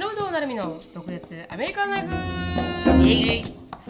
[0.00, 3.59] 忍となるみの独立アメリカンライフイエイ。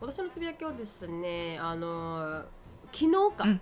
[0.00, 2.42] 私のつぶやきはですねあの
[2.92, 3.60] 昨日か、うん。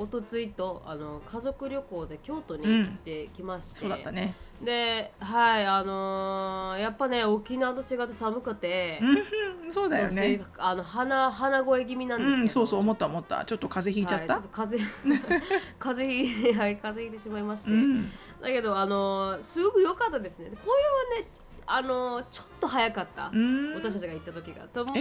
[0.00, 4.34] おとついとあの家族旅行で京都に行ってきまして、そうだったね。
[4.62, 10.40] ではいあのーやっぱね沖縄と違って寒くて、うんそうだよね。
[10.56, 13.44] 私あの鼻鼻声気味なんですけど、うんそうそう思った思った。
[13.44, 15.40] ちょっと風邪ひいちゃった、はい、ちょっと風邪
[15.80, 18.08] 風邪ひいはい風邪ひいてしまいまして、うん。
[18.40, 20.50] だけどあのーすごく良かったですね。
[20.50, 21.28] 紅葉はね
[21.70, 23.74] あのーちょっと早かった、うん。
[23.74, 24.64] 私たちが行った時が。
[24.68, 24.92] とも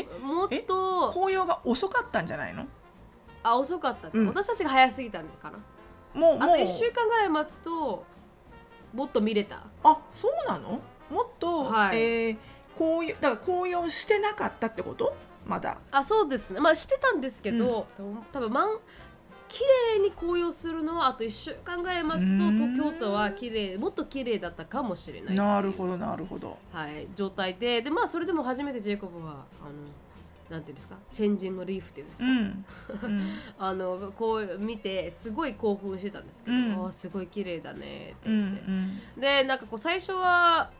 [0.45, 2.65] っと紅葉が遅かったんじゃないの？
[3.43, 4.27] あ遅かった、うん。
[4.27, 5.57] 私たちが早すぎたんですかな。
[6.19, 8.03] もうあと1週間ぐらい待つと
[8.93, 9.63] もっと見れた。
[9.83, 10.81] あそうなの？
[11.09, 11.97] もっと、はい。
[11.97, 12.37] えー
[12.77, 15.15] 紅葉だから紅葉してなかったってこと？
[15.45, 15.79] まだ。
[15.91, 16.59] あそうですね。
[16.59, 17.87] まあしてたんですけど、
[18.31, 18.77] 多分まん
[19.47, 19.59] 綺
[19.95, 25.35] 麗に紅葉するのはあと1週間ぐらい待つとうん東京都は綺麗もっと綺麗だったかもしれない。
[25.35, 26.57] なるほどなるほど。
[26.71, 29.71] はい、状態ででまあそれでも初めてジェイコブはあの
[30.49, 33.25] なんていうんですかチェンジングリーフっていうんですか、うん、うん。
[33.59, 36.73] あのこう見てすごい興奮してたんですけど、うん。
[36.73, 40.71] あーすごい綺麗だねってうん言って、でなんかこう最初は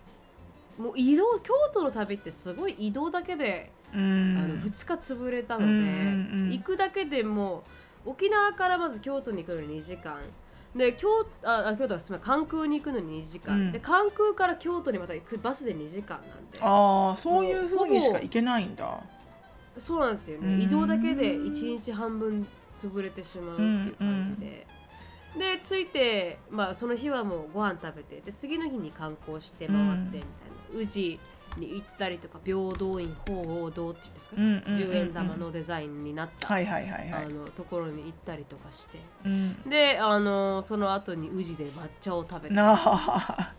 [0.78, 4.38] もう移動京都の旅ってすごい移動だけで、うん。
[4.38, 6.52] あの2日潰れたので、うんうんうん。
[6.52, 7.64] 行くだけでもう
[8.08, 10.20] 沖縄からまず京都に行くのに2時間。
[10.76, 11.08] で京
[11.44, 12.36] ああ京都はすみません。
[12.36, 13.72] 関空に行くのに2時間、うん。
[13.72, 16.60] で関空から京都にまた行くバスで2時間なんで。
[16.62, 19.00] ああそういうふうにしか行けないんだ。
[19.78, 20.58] そうなんですようん。
[20.58, 24.68] ね移動だけで1日半分潰れてしまうっていう感じで、
[25.38, 30.22] で着いて、まあ、その日はもうご飯食べてで次の日に観光して回ってみたい
[30.74, 31.20] な、宇治
[31.58, 34.76] に行ったりとか平等院鳳凰堂っていうんですか、うんうんうんうん。
[34.76, 37.26] 10円玉のデザインになった、はいはいはいはい。
[37.26, 39.00] あのところに行ったりとかして。
[39.26, 39.62] うん。
[39.70, 43.54] であのその後に宇治で抹茶を食べて、なあ、は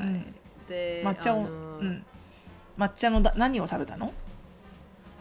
[0.00, 0.34] い。
[0.68, 2.04] 抹茶を、うん、
[2.78, 4.12] 抹茶のだ何を食べたの？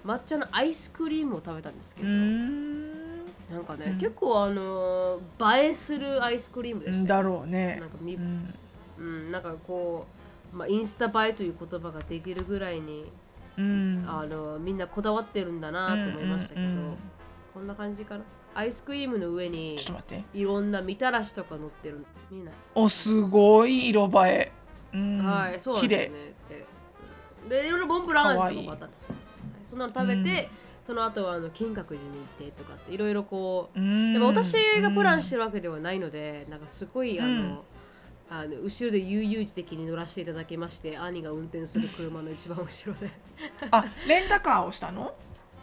[0.05, 3.25] 抹茶のアイスクリームを食べたんですけうど、ん。
[3.51, 3.97] なんかね、うん。
[3.97, 7.23] 結構あのー映えするアイスクリームでしたよ。
[7.23, 7.77] だろうね。
[7.79, 8.21] なんかみ、うう
[9.03, 10.22] んんなんかこう、
[10.53, 13.11] まあ、インスタ映えという言葉ができるぐらいに、
[13.57, 14.05] うん。
[14.07, 16.97] あのみんなこだわってるんだなと思いましたけど、うんうんうん。
[17.53, 18.23] こんな感じかな？
[18.55, 20.37] アイスクリームの上にちょっと待って。
[20.37, 24.51] いろんなみたらしとか乗ってる見えない、おすごい色映え、
[24.93, 26.35] うん、はいそうなんですよ綺ね
[27.49, 29.09] でいろいろモンブラン味とかもあったんですよ。
[29.09, 29.19] はい
[29.63, 30.49] そんなの食べて、
[30.83, 37.59] その後はあの金閣寺に行ってとかっていろいろこう麗でも私がプランしてるわけではないので、なんかすごいあの、うん
[38.35, 43.11] あの後ろで悠々自適に乗らせていただきまして兄が運転する車の一番後ろで。
[43.69, 45.13] あレンタカーをしたの？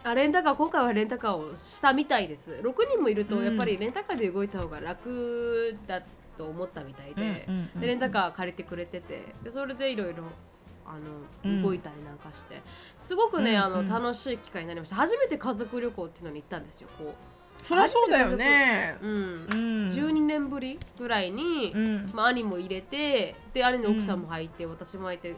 [0.05, 2.51] あレンタカー今回はレンタカーをしたみたいです。
[2.63, 3.45] 6人もいるとうん。
[3.45, 6.01] やっぱりレンタカーで動いた方が楽だ
[6.37, 10.23] と思ったみたいで,、うんでレンタカー借りてくれててでそれでいろいろ
[10.85, 11.61] あのうん。
[11.61, 12.61] 動いたりなんかして、
[12.97, 14.95] すごくね、あの楽しい機会になりました。
[14.95, 17.13] 初めて家族旅行っていうのに行ったんですよこ
[17.63, 18.97] そりゃそうだよね。
[19.01, 19.13] う、うん。
[19.13, 19.87] うん。
[19.89, 22.11] 12年ぶりぐらいに、うん。
[22.13, 25.35] まあ、兄も入れてで兄の奥さんも入って、私も入って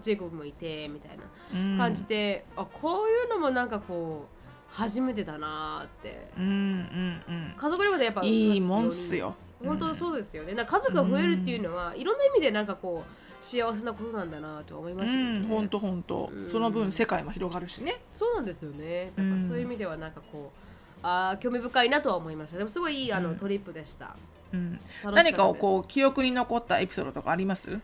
[0.00, 4.36] ジェイコブもいてみたいな感じで、あこういうのもなんかこう
[4.68, 6.28] 初めてだなーって。
[6.36, 7.54] うんうんうん。
[7.56, 9.34] 家族旅行でやっぱいいもんっすよ。
[9.64, 10.54] 本当そうですよね。
[10.54, 15.38] なんか家族が増えるっていうのは、いろんな意味でなんかこう幸せなことなんだなとは思いまうしたね。
[15.38, 15.46] ん。
[15.46, 16.30] 本当本当。
[16.32, 16.48] うん。
[16.48, 17.96] その分世界も広がるしね。
[18.10, 19.12] そうなんですよね。
[19.16, 20.65] だからうんそういう意味ではなんかこう
[21.02, 22.58] あー興味深いなとは思いました。
[22.58, 23.36] でもすごいいいあの、うん。
[23.36, 24.16] トリップでした。
[24.52, 24.72] うん。
[24.72, 27.78] 楽しった何かをこう記憶に残ったエピソードとかあります？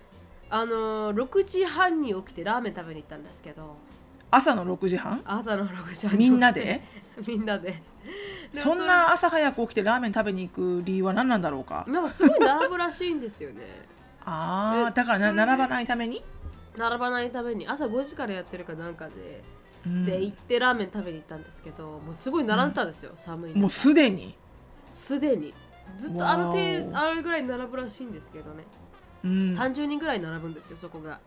[0.51, 3.77] あのー6時半に起きてラーメン食べに行ったんですけど。
[4.31, 5.21] 朝の6時半？
[5.25, 6.83] 朝の6時半みんなで？
[7.27, 7.83] みんなで。
[8.53, 11.85] そんな朝早く起きてラーメン食べに行く理由は何なんだろうか？
[11.89, 13.63] なんかすごい並ぶらしいんですよね。
[14.25, 16.23] ああえだから並ばないために、
[16.77, 17.67] 並ばないために。
[17.67, 24.35] 朝5時からやってるかなんかで、うんで行ってラーメン食べに行ったんですけどもうすごい並んでたんですよ、寒いのもうすでに、
[24.91, 25.55] すでに。
[25.99, 28.65] ずっとある程わー度あるぐらい並ぶらしいんですけどね、
[29.25, 29.31] うん。
[29.59, 31.21] 30人ぐらい並ぶんですよそこが。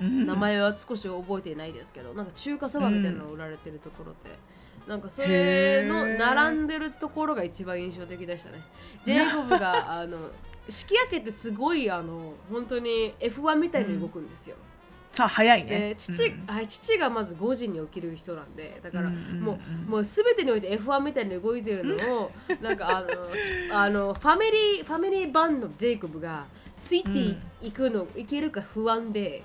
[0.00, 0.26] うん。
[0.26, 4.38] 名前は少し覚えていないですけどなんか中華そばみたいなのが売られてるところで、
[4.86, 8.62] なんかそれの並んでるところが一番印象的でしたね。
[9.04, 10.16] ジェイコブがあの
[10.68, 14.56] 式明けってすごいあの本当に F1 みたいに動くんですよ、
[15.20, 15.70] さあ早いね。
[15.70, 16.46] で父,、うん。
[16.46, 22.32] はい、父がまず5時に起きる人なんでだからうんうんうんもう,、もう全てにおいて F1 みたいに動いてるのを
[22.62, 26.46] なんかあのすあのファミリーファミリー版のジェイコブが
[26.80, 29.42] ついてい,、くのいけるか不安で、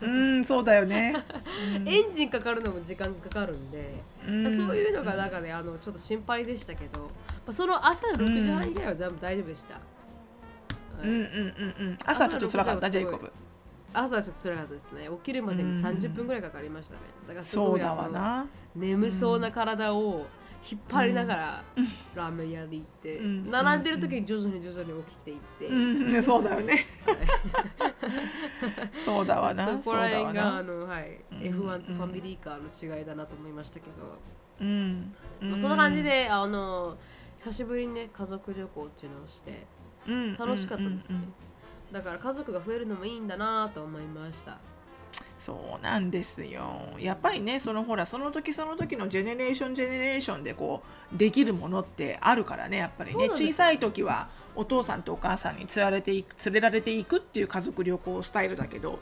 [0.00, 1.16] うんそうだよね。
[1.84, 3.94] エンジンかかるのも時間かかるんで、
[4.28, 4.56] うん。
[4.56, 7.08] そういうのがなんかねあのちょっと心配でしたけど、ま
[7.48, 9.80] あ、その朝6時半以外は全部大丈夫でした、
[11.02, 11.98] うんうんうんうん。
[12.04, 13.32] 朝ちょっと辛かったジェイコブ
[13.98, 15.08] 朝はちょっと辛かったですね。
[15.10, 17.00] 起きるまでに30分ぐらいかかりましたね。
[17.26, 18.46] だからすごいそうだわな。
[18.74, 20.26] 眠そうな体を
[20.70, 21.64] 引っ張りながら
[22.14, 23.50] ラーメン屋で行って、うん。
[23.50, 26.22] 並んでる時に徐々に徐々に起きていって、うん。
[26.22, 26.84] そうだよね。
[29.04, 29.64] そうだわな。
[29.80, 30.62] そこら辺があな。
[30.62, 34.18] の、はい、F1 とファミリーカーの違いだなと思いましたけど、
[34.60, 35.14] うん。
[35.40, 36.96] まあ、そんな感じであの
[37.38, 39.66] 久しぶりにね家族旅行っていうのをして
[40.06, 40.36] うん。
[40.36, 41.20] 楽しかったですね、
[41.92, 44.58] だから家族が増えるのもいいんだなと思いました。
[45.38, 46.64] そうなんですよ。
[46.98, 50.82] やっぱりねそのほらその時その時のジェネレーションジェネレーションでこ
[51.14, 53.28] うできるものってあるからねやっぱりね。
[53.28, 58.98] 小さい時はお父さんとお母さんに連れられていく連れられていくっていう家族旅行スタイルだけどはい。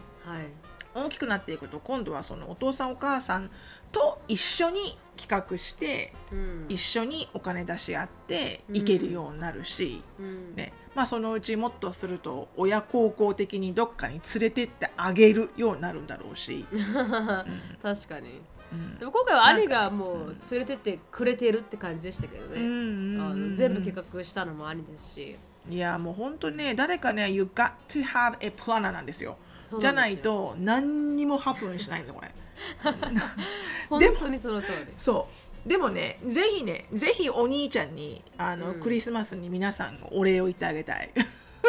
[0.95, 3.51] 大きくなっていくと今度はそのお父さんお母さん
[3.95, 6.67] と一緒に企画してうん。
[6.69, 10.57] 一緒にお金出し合って行けるようになるし、うん。
[10.57, 10.73] ね。
[10.95, 16.67] まあ、そのうちもっとすると親孝行的にどっかに連れてってあげるようになるんだろうし、
[17.83, 18.41] 確かに。
[18.73, 18.99] うん。
[18.99, 25.37] でも今回は兄がもう連れてってくれてるって感じでしたけどね、うんあの全部計画したのも兄ですし。
[25.71, 29.39] いやもう本当にね誰かね You got to have a planner なんですよ。
[29.79, 30.23] じゃなんですよ。
[30.25, 32.35] ないと何にもハプンしないんだこれ
[33.89, 34.93] 本当にその通り。
[34.97, 35.29] そ
[35.67, 35.69] う。
[35.69, 38.81] でもねぜひねぜひお兄ちゃんにあの、うん。
[38.81, 41.11] クリスマスに皆さんお礼を言ってあげたい。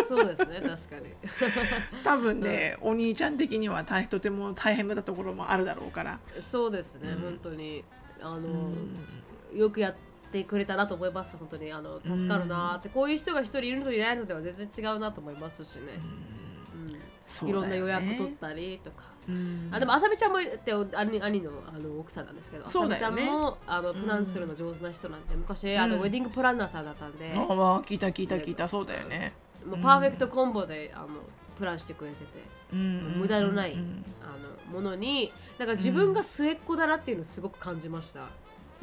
[0.08, 1.14] そうですね確かに。
[2.04, 6.20] 多分ね、お兄ちゃん的には大とても大変だったところもあるだろうから。
[6.40, 7.84] そうですね、本当に。
[8.22, 8.72] あの、
[9.54, 9.96] よくやっ
[10.32, 11.72] てくれたなと思います本当に。
[11.72, 16.00] あの助かるなって、こういう人が一人いるのといないのでは全然違うなと思いますしね、
[16.74, 17.00] うん。
[17.26, 17.68] そうだよね。
[17.68, 19.05] いろんな予約取ったりとか、うん
[19.72, 28.68] あでもあさみちゃんもって兄兄のあの奥さんなんですけどあさみちゃんもあのプランするの上手な人なんで昔あの、うんウェディングプランナーさんだったんで、ああ聞いた聞いた聞いた。
[28.68, 29.33] そうだよね。
[29.66, 31.07] もうパーフェクトコンボであの
[31.57, 32.25] プランしてくれてて、
[32.74, 34.27] うん無駄のない、うんあ
[34.72, 38.27] のものになんか自分が末っ子だなっていうのをすごく感じました。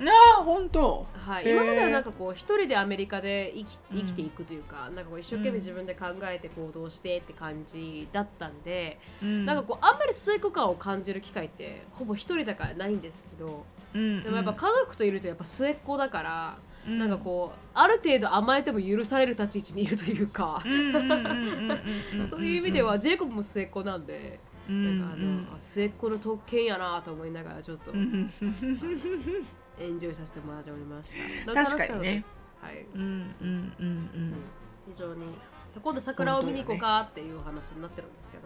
[0.03, 1.07] なあ本当。
[1.15, 9.47] はい、今まではなんかこう一人でアメリカで生き生きていくというか、なんかこう一生懸命自分で考えて行動してって感じだったんで、うん。
[9.47, 13.65] なんかこうあんまり末っ子感を感じる機会ってほぼ一人だからないんですけど、
[13.95, 16.99] うんでもやっぱ家族といるとやっぱ末っ子だから、うん。
[16.99, 21.81] なんかこうある程度甘えても許される立ち位置にいるというか、うんうんうんうんうん
[22.21, 24.41] うんそういう意味ではジェイコブも末っ子なんで。
[24.69, 27.91] うんなんかあの、あ末っ子の特権やなと思いながらちょっと。
[27.91, 28.31] うん
[29.83, 31.13] エンジョイさせてもらっておりまし
[31.47, 31.55] た。
[31.55, 32.25] 確かにね。
[32.61, 32.87] はい。
[32.95, 33.01] うん
[33.41, 34.35] うんうんうん。
[34.89, 35.27] 非常に。
[35.83, 38.45] 今度桜を見に行こうかっていうお話になってるんですけど、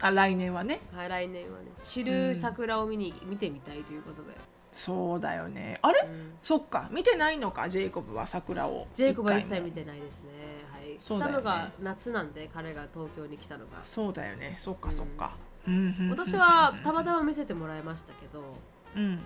[0.00, 0.80] あ来年はね。
[0.92, 1.66] はい、来年はね。
[1.82, 4.36] 散る桜を見に、見てみたいということで、
[4.76, 5.78] そうだよね。
[5.80, 6.32] あれ、うん。
[6.42, 6.88] そっか。
[6.90, 8.86] 見てないのかジェイコブは桜を。
[8.92, 10.30] ジェイコブは一切見てないですね。
[10.70, 10.96] はい。
[10.98, 11.40] そうだよね。
[11.40, 13.78] 来たのが夏なんで彼が東京に来たのが。
[13.82, 14.54] そうだよね。
[14.58, 15.32] そっかそっか、
[15.66, 15.74] うん。
[15.74, 18.42] うんうん私はたまたま見せてもらいましたけど、
[18.94, 19.18] うんうん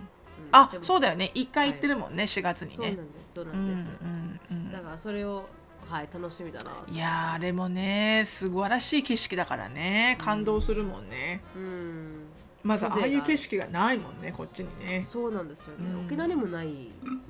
[0.53, 1.31] あそうだよね。
[1.35, 3.33] 一回行ってるもんね、4月にそうなねんです。
[3.35, 5.49] そうなうんんです、うんうんだからそれを
[5.89, 10.17] はい楽しみだないやーあれもね素晴らしい景色だからね。
[10.21, 12.27] 感動するもんね、うん。
[12.63, 15.03] まずああいう景色がないもんねこっちにね。
[15.03, 16.07] そうなんですよね、うん。
[16.07, 16.69] 沖縄にもない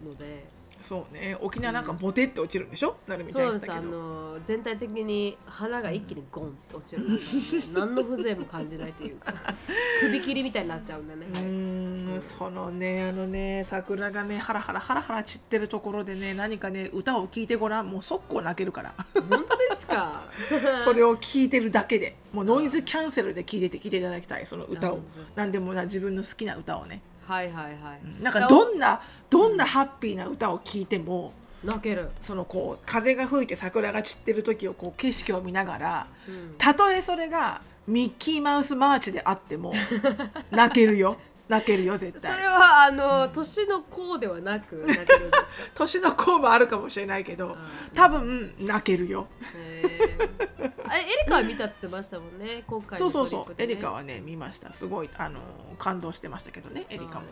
[0.05, 0.45] ので
[0.81, 1.37] そうね。
[1.41, 2.97] 沖縄なんかボテって落ちるんでしょ？
[3.07, 3.71] なるみちゃそうです。
[3.73, 7.23] あの全体的に花が一気にゴンって落ちるので、
[7.75, 9.35] 何の風情も感じないというか。
[10.01, 11.43] 首切りみたいになっちゃうんでね、うはい。
[11.45, 17.91] ーんそのねあのね桜がねハラハラハラハラ散ってるところでね何かね歌を聴いてごらん。
[17.91, 18.95] もう速攻泣けるから。
[19.15, 20.23] 本当ですか？
[20.81, 22.17] それを聴いてるだけで。
[22.33, 25.01] もうノイズキャンセルで聴いてて聴いていただきたいその歌を。
[25.37, 28.23] 何でもな自分の好きな歌をねはいはいはい。
[28.23, 31.33] なんかどんなどんなハッピーな歌を聴いても
[31.63, 36.55] 泣ける、そのこう風が吹いて桜が散ってる時をこう景色を見ながらうん。
[36.59, 39.73] たとえそれがミッキーマウスマーチであっても
[40.51, 41.19] 泣けるよ
[41.51, 44.87] 泣けるよ絶それ対はあの、年の子ではなく
[45.75, 47.57] 年の子もあるかもしれないけど
[47.93, 49.27] 多分泣けるよ。
[49.57, 50.73] へー。
[50.87, 54.73] あれエリカは見たって言ってましたもんね今回のそうそうそう、エリカはね見ました。
[54.73, 55.41] すごいあの
[55.77, 57.27] 感動してましたけどねエリカも。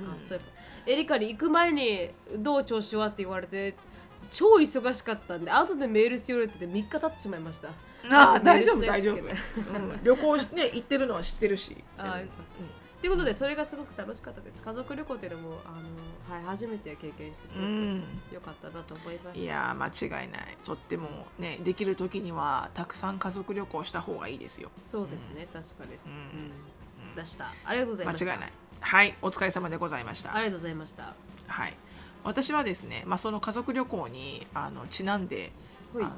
[0.00, 0.06] うん。
[0.06, 0.40] あそう
[0.86, 3.74] エリカに行く前にどう調子はって言われて
[4.30, 7.68] 超忙しかったんで後でメールしようって言って3日経ってしまいました
[8.10, 11.76] ああ大丈夫大丈夫、うん、旅行しね行ってるのは知ってるし。
[11.96, 12.18] あーよか。
[12.20, 12.44] った
[13.00, 14.62] ということでそれがすごく楽しかったです。
[14.62, 15.72] 家族旅行っていうのもあ
[16.30, 18.04] の、はい、初めて経験してすごくうん。
[18.32, 20.56] 良かったなと思いました、いやー間違いない。
[20.64, 24.70] とってもねできる時にはたくさん家族旅行した方がいいですよ。
[24.86, 25.94] そうですね確かに、ん。
[25.94, 27.46] うん、出した。
[27.66, 28.24] ありがとうございました。
[28.24, 28.52] 間違いない。
[28.80, 30.34] はいお疲れ様でございました。
[30.34, 31.14] ありがとうございました。
[31.46, 31.74] はい。
[32.22, 35.52] 私はですね、まあ、その家族旅行にあのちなんで
[35.94, 36.02] あほい。
[36.02, 36.10] の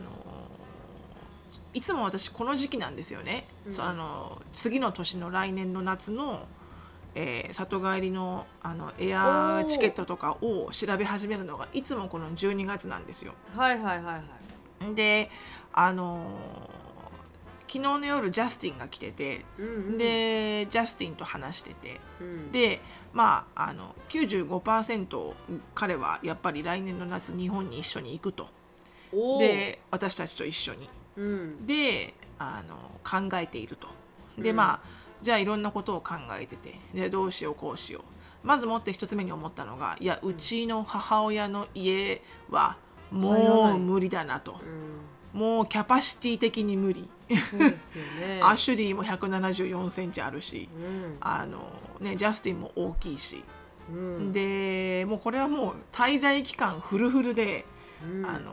[1.77, 3.81] いつも私この時期なんですよね、うん。
[3.83, 6.47] あの次の年の来年の夏の、
[7.15, 13.35] えー里帰りのあのエアーチケットとかを調べ始めるのがいつもこの12月なんですよ。
[13.55, 14.23] はいはいはいは
[14.91, 14.95] い。
[14.95, 15.31] で
[15.75, 16.27] あの
[17.69, 19.99] 昨日の夜ジャスティンが来てて、うんうん。
[19.99, 22.53] でジャスティンと話しててうん。
[22.53, 22.81] で
[23.13, 25.33] まああの95%
[25.75, 28.49] 彼はやっぱり来年の夏日本に一緒に行くと。
[29.39, 30.85] で私たちと一緒に。
[30.85, 30.89] うん
[31.67, 33.89] であの考えていると。
[34.39, 34.57] で、うん。
[34.57, 34.89] まあ
[35.23, 38.47] じゃあいろんなことを考えててでどうしようこうしよう。
[38.47, 42.77] まずもって一つ目に思ったのがいやうちの母親の家は
[43.11, 44.61] もう無理だなと。
[45.33, 45.41] うん。
[45.41, 47.09] もうキャパシティ的に無理。
[47.29, 48.41] ね。
[48.43, 51.17] アシュリーも1 7 4センチあるしうん。
[51.21, 51.59] あの、
[52.01, 53.43] ね、ジャスティンも大きいし。
[53.91, 54.33] うん。
[54.33, 57.65] でもうこれはもう滞在期間フルフルで、
[58.05, 58.27] うん。
[58.27, 58.53] あの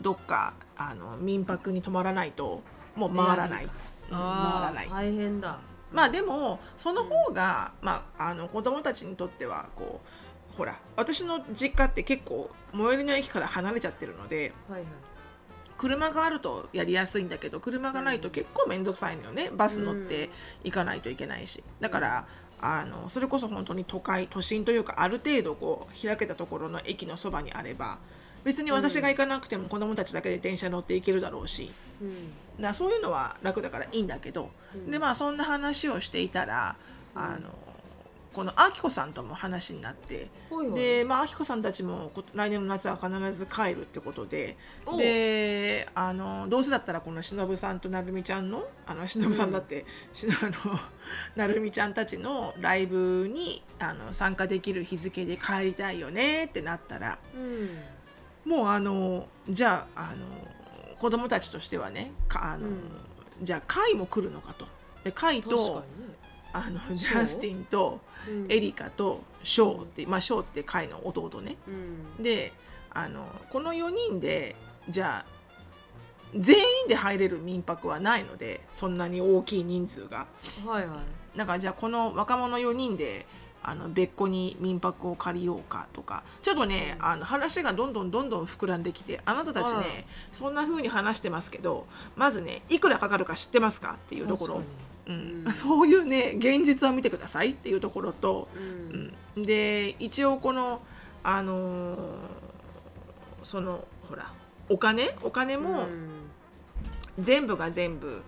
[0.00, 2.62] どっかあの民泊に泊まらないと
[2.96, 3.70] もう回らない、うん
[4.10, 4.88] 回らない。
[4.90, 5.58] 大変だ。
[5.92, 10.00] まあでもその方が、まあ、あの子供たちにとってはこ
[10.52, 14.88] うほら私の実家って結構最寄りの駅から離れちゃってるのではいはい。
[15.76, 19.50] 車があるとやりやすいんだけど車がないと結構面倒くさいのよね。
[19.52, 20.30] バス乗って
[20.62, 21.62] 行かないといけないし。
[21.80, 22.26] だから
[22.60, 27.98] あのそれこそ本当に都会都心というかある程度こう開けたところの駅のそばにあれば
[28.44, 31.72] 別に私が行かなくても子供たちだけで電車乗って行けるだろうし。
[32.00, 32.62] うん。
[32.62, 34.90] だそういうのは楽だからいいんだけど、うん。
[34.90, 36.76] でまあそんな話をしていたら
[37.14, 37.50] あの
[38.34, 40.28] このあきこさんとも話になって。
[40.50, 40.78] ほいほい。
[40.78, 44.58] でまあ、あきこさんたちもこ来年の夏は必ず帰るってことで。
[44.98, 50.80] であのどうせだったらこのしのぶさんとなるみちゃんのあのしのぶさんだって、しの あの
[51.36, 57.18] なるみちゃんたちのライブにあの参加できる日付で帰りたいよねってなったら。
[57.34, 57.93] うん
[58.44, 62.78] もうあのじゃああの子供たちとしてはねかあの、うん。
[63.42, 64.66] じゃあカイも来るのかと。
[65.02, 65.84] でカイ確かと
[66.52, 68.00] あのジャスティンと
[68.48, 71.56] エリカとショーって、まあ、ショーってカイの弟ね。
[71.66, 72.22] うん。
[72.22, 72.52] で
[72.90, 74.54] あのこの4人で
[74.88, 75.34] じゃあ
[76.36, 80.26] 全員で入れる民泊はないのでそんなに大きい人数が。
[80.66, 80.96] はいは
[81.34, 81.38] い。
[81.38, 83.26] だからじゃあこの若者4人で
[83.64, 86.22] あの別個に民泊を借りようかとか。
[86.42, 94.62] ちょっとねあの話がどんどんどんどん膨らんできてあなたたちねそんな風に話してますけどまずねいくらかかるか知ってますかっていうところ。
[95.06, 95.44] うん。
[95.46, 95.52] うん。
[95.52, 99.14] そういうね現実を見てくださいっていうところと、にうん。
[99.36, 99.42] うん。
[99.42, 100.80] で一応この
[101.22, 101.98] あのー
[103.42, 104.32] そのほら
[104.68, 105.14] お金？
[105.22, 106.10] お金もうん。
[107.18, 108.22] 全部が全部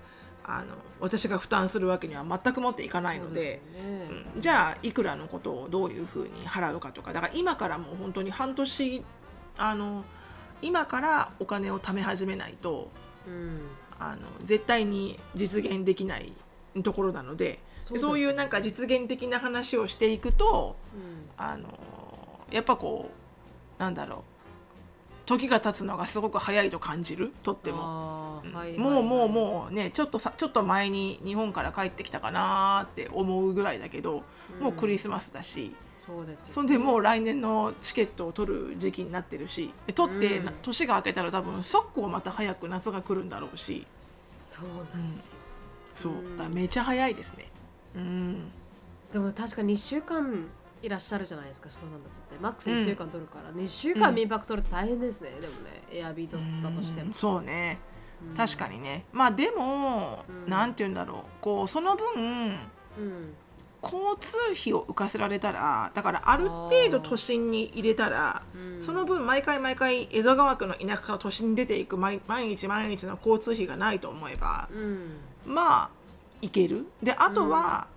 [0.45, 0.66] あの
[1.00, 3.61] 私が負担するわけには全く持っていかないのでね
[4.35, 9.05] うんじゃあいくらのことをどういうふうに払うかとかだから今からもう本当に半年
[9.59, 10.05] あの
[10.62, 12.91] 今からお金を貯め始めないと
[13.26, 13.61] うん。
[13.99, 16.31] あの絶対に実現できない
[16.83, 21.43] ところなのでそうですそういうなんか実現的な話をしていくとうん。
[21.43, 21.69] あの
[22.50, 23.11] やっぱこ
[23.79, 24.36] うなんだろう
[25.26, 27.78] 時が経つのがすごく早いと感じるとっても。
[27.83, 34.23] あーはいはいもうもうもうねちょっとさちょっと前に日本から帰ってきたかなーって思うぐらいだけど、
[34.61, 35.75] もうクリスマスだし。
[36.06, 43.85] そうですよそんでもう来年のチケットを取る時期になってるしで取って、年が明けたら多分速攻また早く夏が来るんだろうし。
[44.40, 45.38] そうなんですよ。
[45.92, 46.12] そう。
[46.12, 46.37] うん。
[46.37, 47.50] だめちゃ早いですね。
[47.97, 48.52] うん。
[49.12, 50.47] でも確かに1週間
[50.87, 52.37] いらっしゃるじゃないですか志保さんたちって。
[52.40, 57.09] マックス1週間取るから、2週間民泊取るって大変ですね、でもねエアビーだったとしても。
[57.09, 57.78] うんそうね。
[58.31, 58.37] うん。
[58.37, 59.05] 確かにね。
[59.12, 60.49] まあでも、うん。
[60.49, 61.31] なんて言うんだろう。
[61.40, 63.35] こうその分うん。
[63.83, 68.83] 交通費を浮かせられたらだからある程度都心に入れたらうん。
[68.83, 75.19] その分毎回毎回江戸川区の田舎から都心に出ていく毎毎日毎日の交通費がないと思えばうん。
[75.45, 75.90] まあ
[76.43, 76.87] いける。
[77.02, 77.88] であとは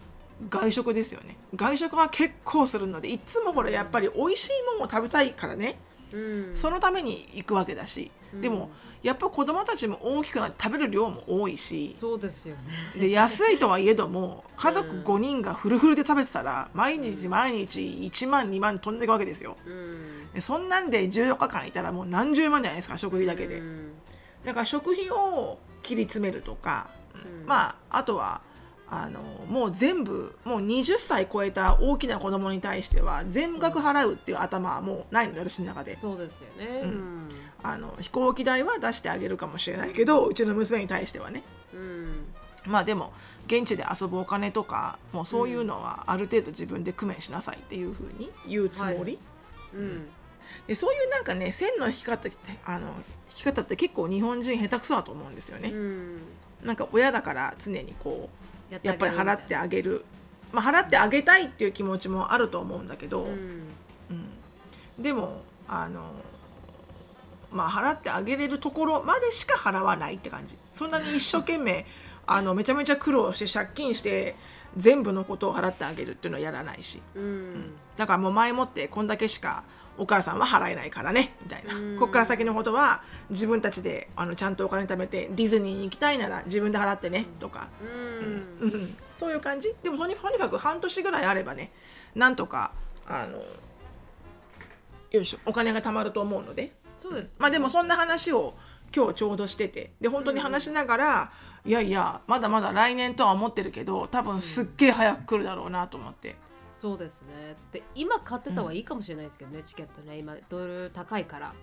[0.47, 1.35] 外食ですよね。
[1.55, 5.77] 外食は結構するのでいつもこれやっぱり美味しいものを食べたいからね。
[6.13, 6.55] うん。
[6.55, 8.11] そのために行くわけだし。
[8.33, 8.41] うん。
[8.41, 8.69] でも
[9.01, 11.93] やっぱ子供たちも大きくなって食べる量も多いし。
[11.93, 13.01] そうですよね。
[13.01, 19.57] で安いとはいえども家族5人がフルフルで食べてたら毎日毎日1万2万飛んでいくわけですよ。
[19.65, 20.41] うん。
[20.41, 23.91] そんなんで14日間いたらもう何十万じゃないですか食費だけで、うん。
[24.45, 27.47] だから食費を切り詰めるとか、うん。
[27.47, 28.41] まああとは
[28.91, 35.95] あのもう全部もう20歳超えた大きな子供に対しては全額払うっていう頭はもうないので私の中で。
[35.95, 36.81] そうですよね。
[36.83, 37.29] うん。
[37.61, 41.43] あの飛行機代は出してあげるかもしれないけどうちの娘に対してはね。
[41.73, 42.25] うん。
[42.65, 43.13] まあでも
[43.45, 49.19] 現地で遊ぶお金とかもうそういうのはある程度自分で工面しなさいっていうふうに言うつもり、
[49.73, 50.07] うん。
[50.67, 55.69] でそういうなんかね線の引き方ってあの引き方って結構日本人下手くそだと思うんですよね。
[55.69, 56.21] うん。
[56.63, 60.05] なんか親だから常にこうやっぱり払ってああげる、
[60.51, 63.63] まあ、払ってあげたいっていう気持ちもあると思うんだけど、げるみたいな
[64.97, 65.03] うん。
[65.03, 66.11] でもあの
[67.51, 70.55] まあ払ってあげれるところまでしか払わないって感じ。
[70.73, 71.85] そんなに一生懸命
[72.27, 74.35] あのめちゃめちゃ苦労して借金して
[74.77, 77.01] 全部のことを払ってあげるっていうのはやらないし。
[77.15, 77.23] うん。
[77.23, 77.73] うん。
[77.97, 79.63] だからもう前もってこんだけしか
[79.99, 81.99] お母さんは払えないからねみたいな、うん。
[81.99, 88.67] こっから先のことは自分たちであのちゃんとお金貯めてディズニーに行きたいなら自分で払ってねとか、うん。
[88.67, 89.75] うん、 そういう感じ？
[89.83, 91.71] でもとにとにかく半年ぐらいあればね
[92.15, 92.71] なんとか
[93.07, 93.43] あの
[95.11, 96.71] よいしょお金が貯まると思うので。
[96.95, 97.35] そうです。
[97.39, 98.55] まあでもそんな話を
[98.95, 99.93] 今日ちょうどしてて。
[100.01, 101.31] で本当に話しながら、
[101.65, 106.35] いやいやまだまだ来年とは思ってるけど多分すっげえ早く来るだろうなと思って。
[106.79, 107.57] そうですね。
[107.73, 111.53] で今買ってた方がいいかもしれないですけどね、チケットね今ドル高いから。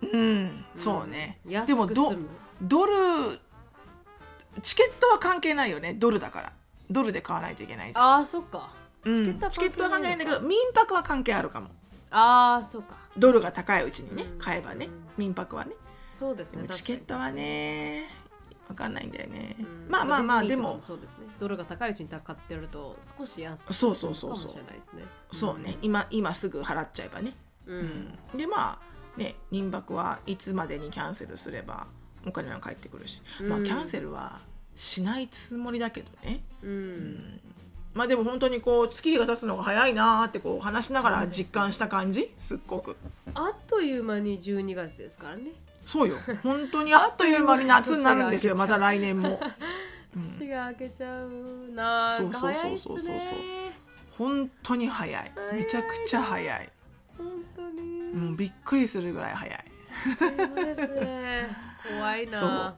[0.00, 1.40] うん、そうね。
[1.44, 2.28] うん安でもどく済む。
[2.62, 2.92] ドル
[4.62, 6.52] チケットは関係ないよねドルだから
[6.88, 8.70] ドルで買わないといけないああそっか。
[9.04, 11.70] うんチケットはチケットは関係ないんだけど民泊は関係あるかも
[12.12, 12.94] ああそうか。
[13.18, 15.72] ドルが高いうちにねうん買えばね民泊はね
[16.12, 16.68] そうですね。
[16.68, 18.08] チケットはね
[18.68, 19.86] わかんないんだよね、うん。
[19.90, 20.78] まあまあまあでも。
[20.80, 21.26] そうですね。
[21.38, 25.02] ドルが高いうちに買ってると少し安くそうそうそうそうかもしれないですね。
[25.30, 25.76] そうね。
[25.82, 27.34] 今今すぐ払っちゃえばね、
[27.66, 27.78] うん。
[28.32, 28.38] うん。
[28.38, 31.86] でまあね民泊はいつまでにキャンセルすれば
[32.26, 34.40] お金は返ってくるし、まあうんキャンセルは
[34.74, 36.42] しないつもりだけどね。
[36.62, 37.40] うん。
[37.92, 42.32] まあでも本当にこう月日が経つのが早いなーってこう話しながら実感した感じ？
[42.36, 42.96] すっごく。
[43.34, 45.52] あっという間に12月ですからね。
[45.84, 46.16] そうよ。
[46.42, 48.56] 本当にあっという間に夏になるんですよ。
[48.58, 49.40] また来年も。
[50.38, 51.30] 年が明けちゃう
[51.74, 52.18] な。
[52.18, 53.38] んか早いっすそうそうそうそうそう。
[53.38, 53.78] ね。
[54.16, 55.32] 本当に早い。
[55.52, 56.70] めちゃくちゃ早い。
[57.18, 58.12] 本当に。
[58.14, 59.64] もうびっくりするぐらい早い。
[60.18, 61.48] そうですね。
[61.88, 62.48] 怖いそう。
[62.48, 62.76] な。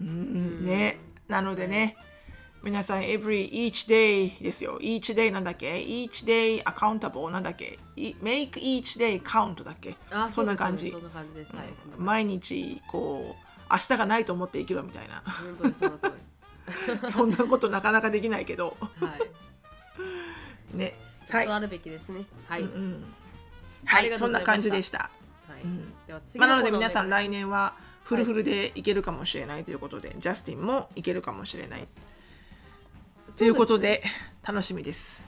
[0.00, 0.64] うん。
[0.64, 0.98] ね。
[1.28, 1.96] なのでね
[2.62, 4.78] 皆さん every each day ですよ。
[4.80, 7.78] each day なんだっけ？each day accountable なんだっけ？
[7.96, 9.96] い make each day count だっけ？
[10.10, 10.92] あそんな感じ。
[11.96, 15.22] 毎日こう明日がないと思って生きろみたいな。
[17.08, 18.76] そんなことなかなかできないけど。
[18.80, 18.86] は
[20.72, 20.76] い。
[20.76, 20.94] ね。
[21.30, 21.46] はい。
[21.46, 22.24] あるべきですね。
[22.48, 22.62] はい。
[22.62, 23.04] うんうん。
[23.86, 25.10] あはいそんな感じでした。
[25.48, 25.66] はい。
[25.66, 25.92] ん。
[26.06, 31.86] では次まあ、なので皆さん来年はフルフルでいけるかもしれないということで、ジャスティンもいけるかもしれない
[33.38, 34.02] ということで
[34.44, 35.22] 楽しみです。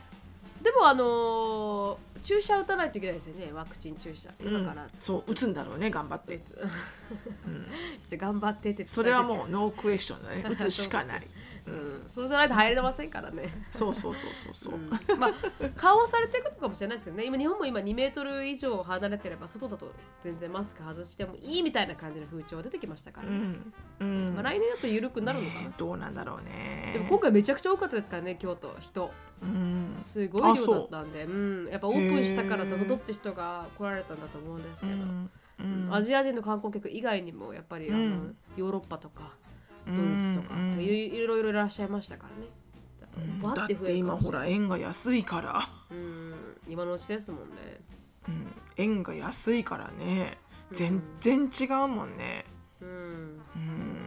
[0.61, 3.51] でもあのー注射打たないといけないですよね。
[3.51, 4.29] ワクチン注射。
[4.39, 6.39] 今から、うんそう打つんだろうね頑張って。
[6.45, 10.43] じゃあ頑張ってってそれはもうノークエスチョンだね。
[10.51, 11.27] 打つしかない
[11.67, 15.19] うん、そうじゃないと入れませんからね、そうそうそうそうそう、うん。
[15.19, 15.31] まあ
[15.75, 17.25] 緩和されていくのかもしれないですけどね。
[17.25, 23.73] 今日本も今2メートル以上離れてれば外だと全然マスク外してもいいみたいな感じの風潮が出てきましたから、うん。
[23.99, 24.33] うん。
[24.33, 26.91] まあ、来年だと緩くなるのかな、ねどうなんだろうね。
[26.93, 29.11] でも今回めちゃくちゃ多かったですからね京都人。
[29.41, 29.93] うん。
[29.97, 31.23] すごい量だったんで。
[31.25, 31.29] う。
[31.67, 35.29] ん、やっぱオープンしたからとどって人が来られたんだと思うんですけど、うん。
[35.59, 35.93] うん。
[35.93, 38.37] アジア人の観光客以外にもやっぱり、あのうん。
[38.55, 39.33] ヨーロッパとか
[39.87, 42.49] ドうんイツとか、うんいろいろいろいらっしゃいましたからね。
[43.39, 43.41] うん。
[43.41, 46.33] わだって今ほら円が安いから、うん。
[46.67, 47.81] 今のうちですもんね。
[48.27, 50.37] うん、円が安いからね。
[50.71, 52.45] 全然違うもんね、
[52.81, 53.59] うん、う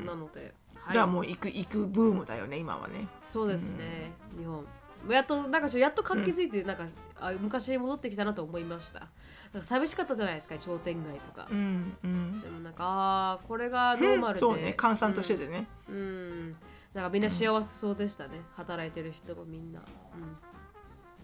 [0.03, 3.07] ん、なので、はだからもう行く行くブームだよね今はね。
[3.23, 4.65] そうですね、日本。
[5.11, 6.87] やっとなんかちょやっと活気づいて、なんか
[7.21, 9.09] あ昔に戻ってきたなと思いました。
[9.55, 11.47] なんか寂しかったじゃないですか商店街とか。
[11.51, 16.57] うんうんでもなんかあーこれがノーマルで、そうね閑散としててね、うん、うん
[16.93, 19.81] なんかみんな幸せそうでしたね、働いてる人もみんな。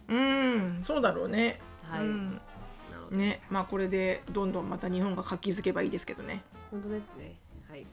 [0.08, 1.60] うんうん、そうだろうね。
[1.82, 2.40] はいうん
[3.10, 6.44] ね、まあこれでどんどんまた日本が活気づけばいいですけどね。
[6.70, 7.34] 本当ですね。
[7.68, 7.84] はい。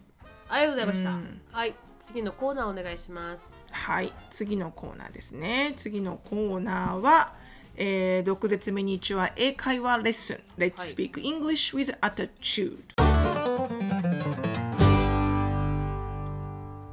[0.50, 1.10] ありがとうございました。
[1.10, 1.76] うんはい。
[2.00, 3.56] 次のコーナーお願いします。
[3.72, 5.74] はい、次のコーナーですね。
[5.76, 7.34] 次のコーナーは、
[7.80, 10.40] えー、毒舌ミニチュア英会話レッスン。
[10.58, 12.80] Let's はい speak English with attitude。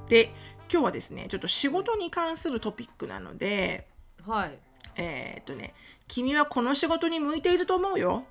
[0.08, 0.34] で、
[0.70, 3.88] 今日はですね、ちょっと仕事に関するトピックなので、
[4.26, 4.58] はい。
[4.96, 5.72] えーっとね、
[6.06, 8.24] 君はこの仕事に向いていると思うよ。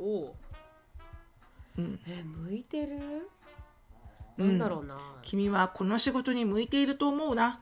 [0.00, 0.32] おう
[1.78, 2.96] うんえ向いてる？
[4.38, 7.60] うんなんだろうな、君はこの仕事に向いていると思うな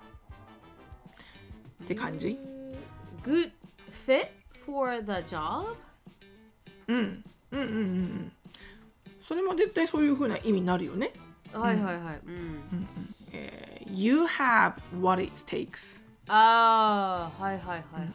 [1.84, 2.38] って感じ
[3.22, 3.52] Good
[4.06, 4.28] fit
[4.64, 5.74] for the job?
[6.88, 8.32] うんうんうんうんうん
[9.20, 11.12] それも絶対そういうふうな意味になるよね、
[11.52, 12.20] はいはいはい。
[12.26, 12.88] うん。
[13.32, 18.12] えー You have what it takes ああ、はいはいはいはい。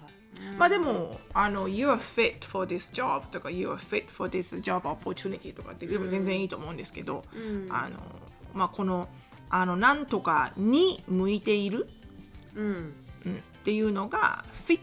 [0.57, 7.23] まあでもあの You're fit for this job とか You're fit for this job opportunity とかってでも全然いいと思うんですけど、
[7.69, 7.97] あの
[8.53, 9.07] まあこの
[9.49, 11.87] あのなんとかに向いている、
[12.55, 12.93] うん。
[13.25, 14.79] うん、っていうのが fit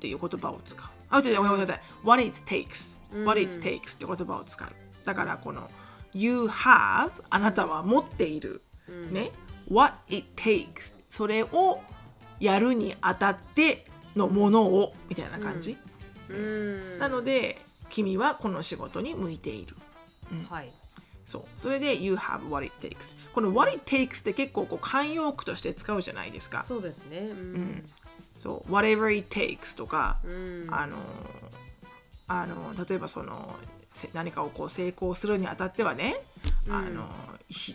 [0.00, 0.88] っていう言葉を使う。
[1.10, 1.80] あ、違うごめんなさい。
[2.02, 4.68] What it takes、What it takes って言葉を使う。
[5.04, 5.70] だからこの
[6.14, 8.62] You have あなたは持っている、
[9.12, 9.30] ね
[9.70, 11.80] What it takes それを
[12.40, 13.84] やるにあたって
[14.16, 15.76] のものをみたいな感じ。
[16.30, 16.98] うん。
[16.98, 17.60] なので
[17.90, 19.76] 君はこの仕事に向いている。
[20.48, 20.70] はい。
[21.26, 21.42] そう。
[21.58, 23.14] それで You have what it takes。
[23.34, 26.64] この what it takes って結構こう慣用句として使うじゃないですか。
[26.66, 27.18] そうですね。
[27.18, 27.86] うん。
[28.40, 28.72] そう。
[28.72, 30.66] whatever it takes とか、うん。
[30.70, 30.96] あの
[32.26, 33.56] あの例えばその
[33.92, 36.22] せ何かをこう成功するにあたってはね、
[36.68, 37.06] あの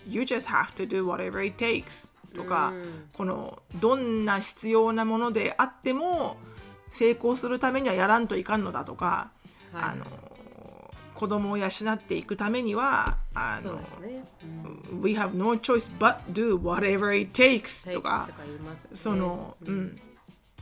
[0.07, 2.73] You just have to do whatever it takes とか、
[3.13, 6.37] このどんな必要なものであっても
[6.89, 9.29] 成功するためにはやらんといかんのだとか、
[9.71, 10.05] はいあの
[11.13, 14.23] 子供を養っていくためにはあのね。
[14.91, 15.01] うん。
[15.01, 18.33] We have no choice but do whatever it takes とかね。
[18.93, 20.01] その、うん、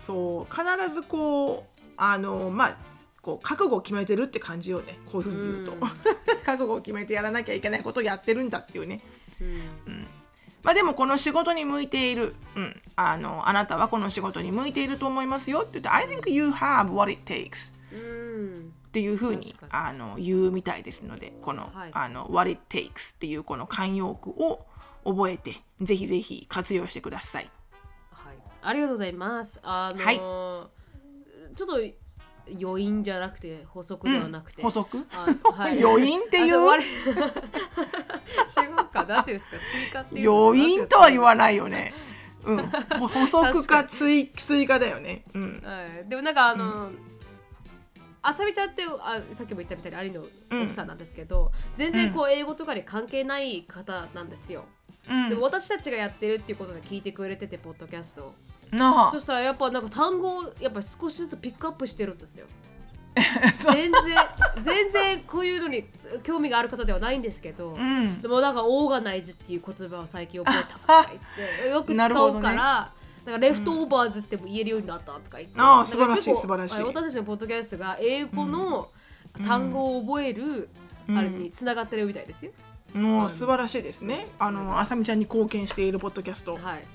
[0.03, 2.77] そう必ずこうあのまあ
[3.21, 4.99] こう覚悟を決めてるって感じよね。
[5.09, 5.87] こういうふうに言うと、
[6.43, 8.99] 覚悟を決めてやらなきゃいけないことをやってるんだっていうね。
[9.39, 10.07] うん。
[10.61, 18.73] まあでもこの仕事に向いている、うん、あのあなたはこの仕事に向いていると思いますよって言って I think you have what it takes うん。
[18.87, 19.55] っていうふうに。
[19.69, 21.91] あの言うみたいですのでこの,、はい。
[21.93, 24.65] あの what it takes っていうこの慣用句を
[25.05, 27.49] 覚えてぜひぜひ活用してください。
[28.63, 28.71] はい。
[28.71, 29.59] ありがとうございます。
[29.63, 30.17] あのーはい。
[31.55, 31.79] ちょっと
[32.61, 34.61] 余韻じゃなくて補足ではなくて。
[34.61, 34.97] 補足？
[35.13, 36.45] あはい、 余韻っていう？
[36.45, 36.55] 違う
[38.91, 41.93] かなんていうんですか追加っていうん余韻とは言わわないよね。
[42.43, 42.57] うん、
[42.99, 45.23] ほ補足か追追加だよね。
[45.33, 46.91] うん、はい、でもなんかあの、
[48.21, 54.65] あさみちゃんってあさっきも言ったみたいにアリの奥さんなんですけど、全然こう英語とかに関係ない方なんですよ、
[55.09, 55.29] うん。
[55.29, 58.33] でも私たちがやってるっていうことで聞いてくれててポッドキャストを。
[58.71, 59.11] なあ。
[59.11, 62.47] そしたらやっぱなんか単語をやっぱ少しずつピックアップしてるんですよ。
[63.55, 63.75] そう。
[63.75, 64.17] 全然
[64.61, 65.85] 全然こういうのに
[66.23, 68.21] 興味がある方ではないんですけど、うん。
[68.21, 72.91] でもなんかオーガナイズっていう言葉を最近覚えたとか言ってよく使うから、
[73.25, 76.83] なんかレフトオーバーズっても言えるようになったとか言って、ああ素晴らしいなんか結構素晴らしい。
[76.83, 78.89] 私たちのポッドキャストが英語の
[79.45, 80.69] 単語を覚える、
[81.09, 82.51] あれにつながってるみたいですよ。
[82.93, 84.27] もう素晴らしいですね。
[84.39, 86.85] あのあさみちゃんに貢献しているポッドキャスト、はい。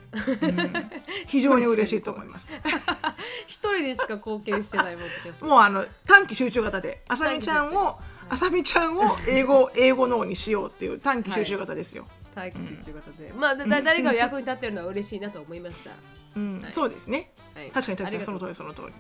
[1.27, 2.53] 非常に嬉しいと思います。
[3.47, 5.47] 一人でしか貢献してないポッドキャスト。
[5.47, 12.07] もうあの短期集中型であさみちゃんをあさみちゃんを英語英語脳にしようっていう短期集中型ですよ。
[12.37, 15.91] 待機集中型で、まあだだ誰かが役に立ってるのは嬉しいなと思いました。
[16.37, 17.33] うん、はいそうですね。
[17.55, 18.93] はい、確かに確かにその通りその通り。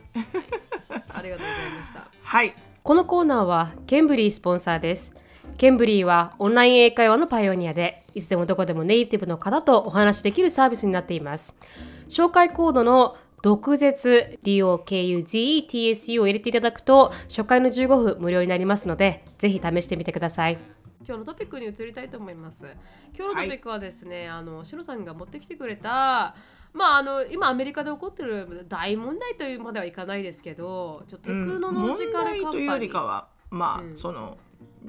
[1.10, 2.08] ありがとうございました。
[2.22, 2.54] はい。
[2.82, 5.12] このコーナーはケンブリースポンサーです。
[5.56, 11.56] ケンブリーはオンライン英会話のパイオニアで、いつでもどこでもネイティブの方とお話しできるサービスになっています。
[12.08, 20.58] 紹介コードの毒舌 DOKUZETSU を入れていただくと初回の15分無料になりますのでぜひ試してみてください。
[21.06, 22.66] 今日のトピックに移りたいと思います。
[23.16, 26.34] 今日のトピックはですね、あのシロさんが持ってきてくれた
[26.72, 33.96] まああの今アメリカで起こってる大問題というまではいかないですけどちょっとテクノロジカルカンパニー、問題というよりかはまあ、うん。
[33.96, 34.36] その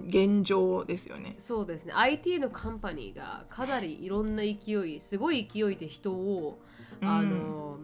[0.08, 1.36] 現状ですよね。
[1.40, 1.94] そうですね。
[1.96, 6.60] IT のカンパニーがかなりいろんな勢いすごい勢いで人を、
[7.02, 7.80] あの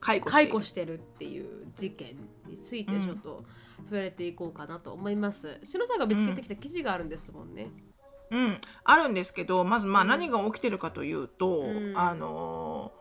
[0.00, 0.32] 解雇して。
[0.32, 3.44] 解雇してるっていう事件についてちょっと
[3.84, 5.60] 触れていこうかなと思います。
[5.64, 7.70] しのさんが見つけてきた記事があるんですもんね。
[8.30, 11.96] うん、あるんですけどまずまあ何が起きてるかというと、ん。
[11.96, 12.92] あの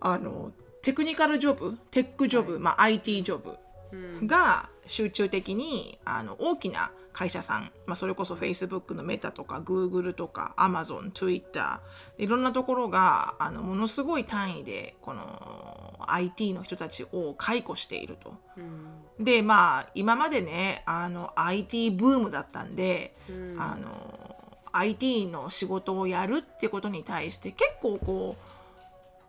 [0.00, 3.56] あのテクニカルジョブテックジョブ、まあ、IT ジョブ
[3.92, 4.26] うん。
[4.26, 11.82] が集中的にあの大きな会社さん、まあ、それこそ Facebook のメタとか Google とか Amazon、Twitter
[12.16, 18.32] いろんなところがあのものすごい単位でこの IT の人たちを解雇していると。
[18.56, 18.86] うん
[19.22, 24.36] でまあ今までねあの IT ブームだったんで、うんあの
[24.72, 28.59] IT の仕事をやるってことに対して結構こう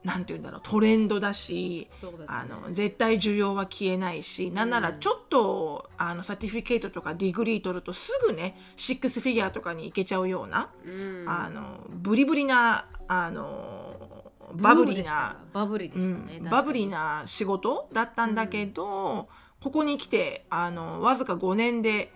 [0.04, 2.10] なんて言うんだろうトレンドだしね。
[2.28, 11.26] あの絶対需要は消えないし、なんならちょっとあの certificate とか degree 取るとすぐねシックスフィギュアとかに行けちゃうような、うん。
[11.28, 19.30] あのブリブリなあのバブリーな、バブリーでしたね、うんバブリーなな仕事だったんだけど、
[19.62, 22.12] ここに来てあのわずか5年で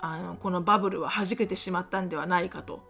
[0.00, 2.80] あのこのバブルは弾けてしまったんではないかと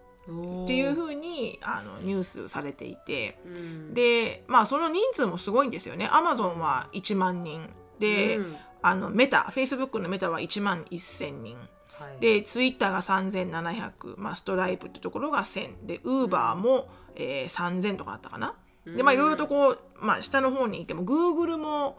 [0.64, 3.38] っていうふうにあのニュースされていて。
[3.46, 3.94] うん。
[3.94, 6.08] でまあその人数もすごいんですよね。
[6.12, 7.70] アマゾンは1万人。
[7.98, 8.56] で、うん。
[8.80, 11.56] あのメタフェイスブックのメタは1万1000人。
[11.92, 12.20] はい。
[12.20, 18.54] でツイッターが3700、まあ、ストライプってところが1000でウーバーも、えー3000とかだったかな。
[18.86, 21.98] でまあいろいろとこう、まあ、下の方にいてもグーグルも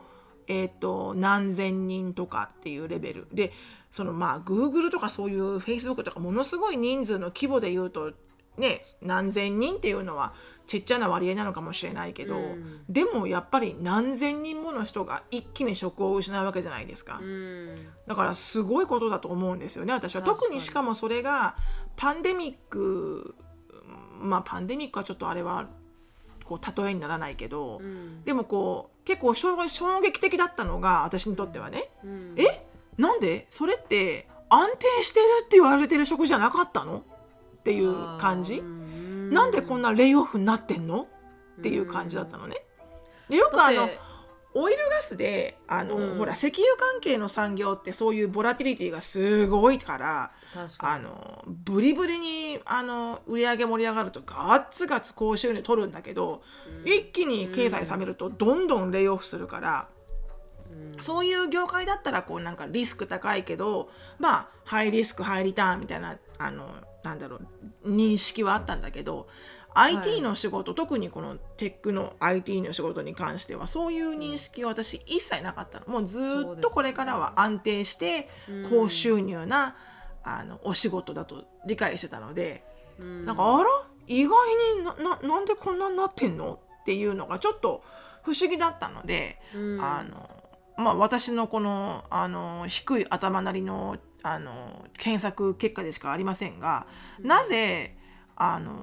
[0.49, 3.27] えっ、と何千人とかっていうレベル。
[3.31, 3.53] で
[3.91, 8.11] そのまあグーグルとかそういうフェイスブックとかものすごい人数の規模で言うと
[8.57, 10.33] ね何千人っていうのは
[10.67, 12.81] ちっちゃな割合なのかもしれないけど、うん。
[12.89, 17.19] でもやっぱり何千人もの人が一気に職を失うわけじゃないですか。
[17.21, 17.75] うん。
[18.07, 20.21] だからすごいことだと思うんですよね私は。
[20.21, 21.55] 特にしかもそれが
[21.95, 23.35] パンデミック
[24.19, 25.67] まあパンデミックはちょっとあれは
[26.49, 28.23] こう例えにならないけど、うん。
[28.23, 32.33] でもこう結構衝衝撃的だったのが私にとってはね、うん。
[32.37, 32.65] え？
[32.97, 33.45] なんで？
[33.51, 37.03] それって安定してるって言われてる職じゃなかったの？
[37.59, 38.63] っていう感じ、
[39.31, 41.07] なんでこんななレイオフになってんの？
[41.59, 42.55] っていう感じだったのね。
[43.29, 43.87] でよくあの
[44.53, 46.17] オイルガスであの、うん。
[46.17, 50.31] ほら石油関係の産業ってそういうボラティリティがすごいから
[50.79, 56.41] あのブリブリにあの売り上げ盛り上がるとガッツガツ高収入取るんだけど、
[56.85, 59.87] 一気に経済冷めるとどんどんレイオフするから。
[60.99, 66.69] そういう業界だったらこうなんかリスク高いけどまあハイリスクハイリターンみたいなあの
[67.03, 67.39] なんだろ
[67.83, 69.27] う認識はあったんだけど
[69.73, 75.87] IT の仕事、特にこのテックの IT の仕事に関してはそういう認識が私一切なかったの。
[75.87, 78.29] もうずーっとこれからは安定して
[78.69, 79.75] 高収入な、
[80.23, 82.63] あのお仕事だと理解してたので、
[82.99, 83.23] うん。
[83.23, 83.69] なんかあら？
[84.07, 84.31] 意外
[84.77, 86.59] になななんでこんなになってんの？
[86.81, 87.83] っていうのがちょっと
[88.23, 89.81] 不思議だったので、うん。
[89.81, 90.29] あの
[90.77, 96.87] まあ私のこのあの低い頭なりのあの検索結果でしかありませんが、
[97.21, 97.95] なぜ
[98.35, 98.73] あの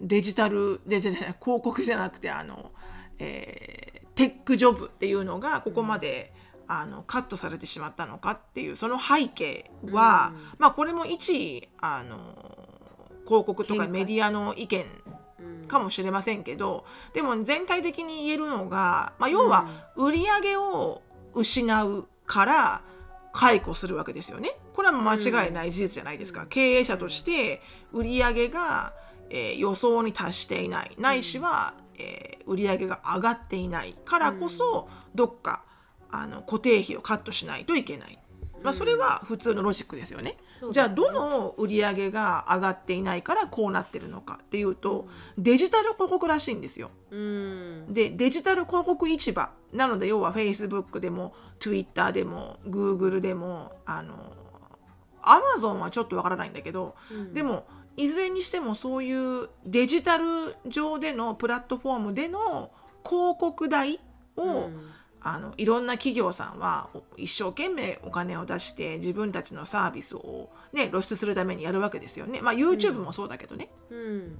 [0.00, 2.70] デジタルデジタル広告じゃなくてあの、
[3.18, 6.32] えーテックジョブっていうのがここまで、
[6.66, 12.18] あのカットされてしまったのかっていうその背景は、まあこれも一あの
[13.24, 14.84] 広告とかメディアの意見
[15.40, 15.68] うん。
[15.68, 16.84] かもしれませんけど
[17.14, 22.82] でも全体的に言えるのが、まあ、要は売り上げを失うから
[23.32, 24.56] 解雇するわけですよね。
[24.74, 26.46] これは間違いない事実じゃないですか。
[26.48, 28.92] 経営者として売り上げが、
[29.30, 30.94] えー予想に達していない。
[30.98, 35.64] ないしは、えー売り上げが上がっていないからこそ、どっか
[36.10, 38.18] あの固定費をカットしないといけない。
[38.62, 40.36] まあ、それは普通のロジックですよね。
[40.72, 46.90] じゃあどの売り上げが上がっていないからこうなってるのかっていうとデジタル広告らしいんですよ。
[47.10, 47.92] うん。
[47.92, 49.50] でデジタル広告市場。
[49.72, 54.14] なので要は Facebook でも Twitter でも Google でもあの
[55.22, 57.34] Amazon はちょっとわからないんだけど、うん。
[57.34, 57.66] でも
[57.98, 60.24] いずれにしてもそういうデジタル
[60.66, 62.70] 上でのプラットフォームでの
[63.04, 64.00] 広告代
[64.36, 72.40] を、うんあのいろんな企業さんはお一生懸命お金を出して自分たちのサービスを、ね、露出するためにやるわけですよね。
[72.40, 73.68] まあ、YouTube もそうだけどね。
[73.90, 74.38] うん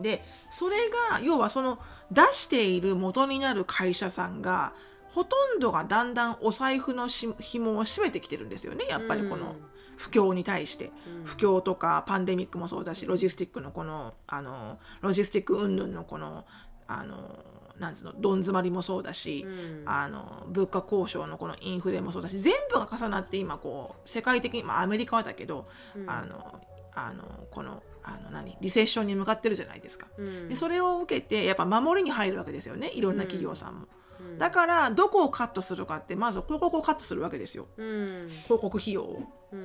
[0.00, 0.76] でそれ
[1.10, 1.78] が要はその
[2.10, 4.72] 出している元になる会社さんが
[5.10, 9.56] ほとんどがだんだんお財布のし紐を締めてきてるんですよねやっぱりこの
[9.96, 10.88] 不況に対して、う
[11.20, 16.44] ん不況とかパンデミックもそうだしロジスティックのこのあのロジスティック云々のこの
[16.88, 17.38] あの
[17.78, 26.60] なんつうのどん詰まりもそうだし、うんあの物価交渉のこのインフレもそうだし全部が重なって今こう世界的に、まあ、アメリカはだけど、うんあの
[26.94, 30.08] あのこのあの何リセッションに向かってるじゃないですか。
[30.18, 33.86] うんでそれを受けてやっぱ守りに入るわけですよねいろんな企業さんも。
[34.32, 34.38] うん。
[34.38, 37.68] だからどこをカットするかってまず広告をカットするわけですよ。
[37.76, 38.28] うん。
[38.44, 39.22] 広告費用を。
[39.52, 39.60] うん。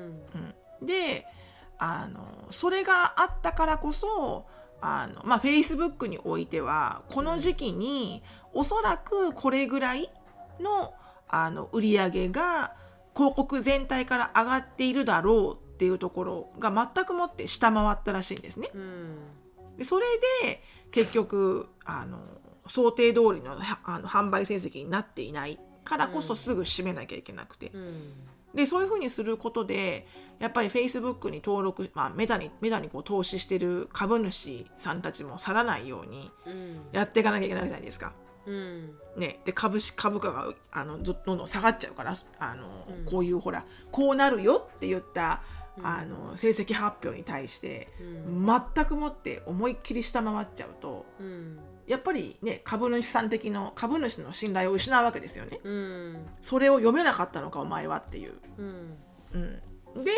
[0.81, 0.85] うん。
[0.85, 1.25] で
[1.79, 4.45] あのそれがあったからこそ
[4.81, 10.11] あのまあ Facebook においてはこの時期におそらくこれぐらい
[10.59, 10.93] の
[11.27, 12.73] あの売り上げが
[13.15, 18.69] 広告全体から上がっているだろうっていうところが全くもって下回ったらしいんですね。
[18.73, 19.17] うん。
[19.77, 20.05] でそれ
[20.43, 22.19] で結局あの
[22.67, 28.13] 想定通りのはあの販売成績になっていないからこそすぐ閉めなきゃいけなくて、うん。
[28.53, 30.07] でそういうふうにすることで
[30.39, 36.79] やっぱり Facebook に登録、まあ、メタにメタにこう投資してる株主さんたちも去らないようにうん。
[36.91, 38.13] やっていかなきゃいけないじゃないですか。
[38.45, 38.91] うん。
[39.15, 43.05] ね、で株式株価があのずどんどん下がっちゃうからあの、うん。
[43.05, 45.41] こういうほらこうなるよって言った、
[45.77, 45.85] うん。
[45.85, 47.87] あの成績発表に対して
[48.27, 48.45] うん。
[48.45, 55.59] 全くもって思いっきり下回っちゃうとうんやっぱりね株主さん的の株主の信頼を失うわけですよね。
[55.63, 58.33] うんそれを読めなかったのかお前はっていう。
[58.57, 58.97] うん
[59.95, 60.11] うん、で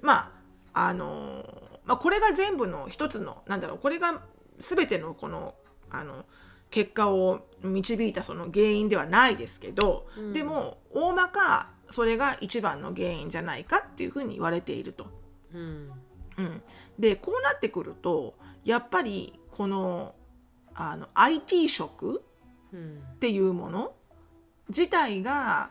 [0.00, 0.32] ま
[0.72, 4.22] ああのーまあ、これが全部の一つのなんだろうこれが
[4.58, 5.54] 全てのこの
[5.90, 6.24] あの
[6.70, 15.06] 結果を導いたその原因ではないですけど、うんでも大まかそれが一番の原因じゃないかっていうふうに言われていると。
[15.54, 15.90] うん
[16.38, 16.62] うん、
[16.98, 18.34] でこうなってくると
[18.64, 20.14] やっぱりこの
[20.76, 22.22] あの IT 職
[22.72, 23.02] うん。
[23.14, 23.92] っていうもの
[24.68, 25.70] 自体が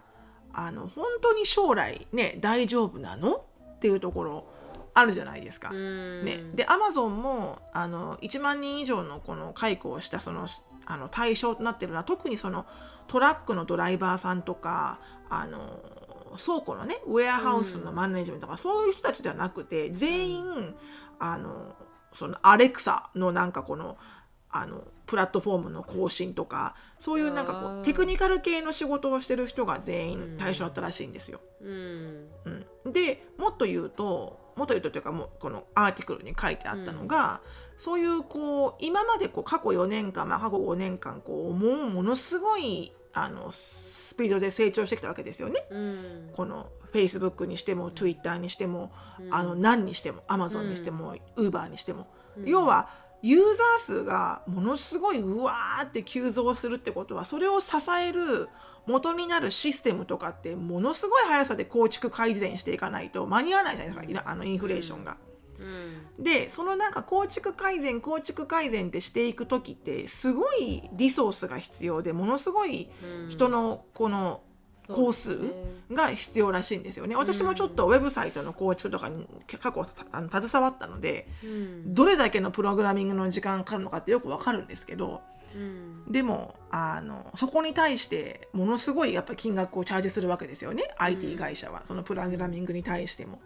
[0.53, 4.47] あの本当に将来ね大丈夫なのっていうところ
[4.93, 5.69] あるじゃないですか。
[5.71, 6.25] うん。
[6.25, 10.47] ね、でアマゾンもあの1万人以上のこの解雇をしたその
[10.85, 12.65] あの対象となってるのは特にその
[13.07, 15.79] トラックのドライバーさんとかあの
[16.37, 20.75] 倉庫のねウェアハウスのマネジメントとか、そういう人たちではなくて全員
[21.19, 21.75] あの
[22.13, 23.97] そのアレクサのなんかこの
[24.49, 31.41] あのプラットフォームの更新とかそういうなんかこうテクニカル系の仕事をしてる人が全員対象だったらしいんですよ。
[31.61, 32.27] うん。
[32.85, 37.41] うん、でもっと言うともっと言うとというかもうこのアーティクルに書いてあったのが、
[37.77, 45.65] そういうこう今までこう過去4年間、まあ、過去5年間こうもうものすごいあのスピードで成長してきたわけですよね。
[45.69, 46.29] うん。
[46.33, 49.33] この Facebook にしても Twitter にしても、うん。
[49.33, 52.45] あの何にしても Amazon にしても、Uber にしても、うん。
[52.45, 52.89] 要は
[53.25, 58.49] ユーザー数がものすごいうわーって急増するってことはそれを支える
[58.85, 65.17] 元になるシステムとかってものすごい速さで構築改善していかないと間に合わないじゃないですかあのインフレーションが。
[65.59, 72.89] うんでそのなんか構築改善構築改善ってしていく時ってすごいリソースが必要でものすごい
[73.23, 74.41] うん人のこの
[74.87, 75.39] 工数
[75.91, 77.15] が必要らしいんですよね。
[77.15, 79.27] 私もちょっとウェブサイトの構築とかに
[79.59, 81.93] 過去あの携わったのでうん。
[81.93, 85.21] どれだけのプログラミングの時間かかるのかってよくわかるんですけど
[85.55, 86.11] うん。
[86.11, 90.83] でもあのそこに対してものすごいやっぱり金額をチャージするわけですよね。
[90.97, 91.85] IT 会社は。
[91.85, 93.39] そのプログラミングに対しても。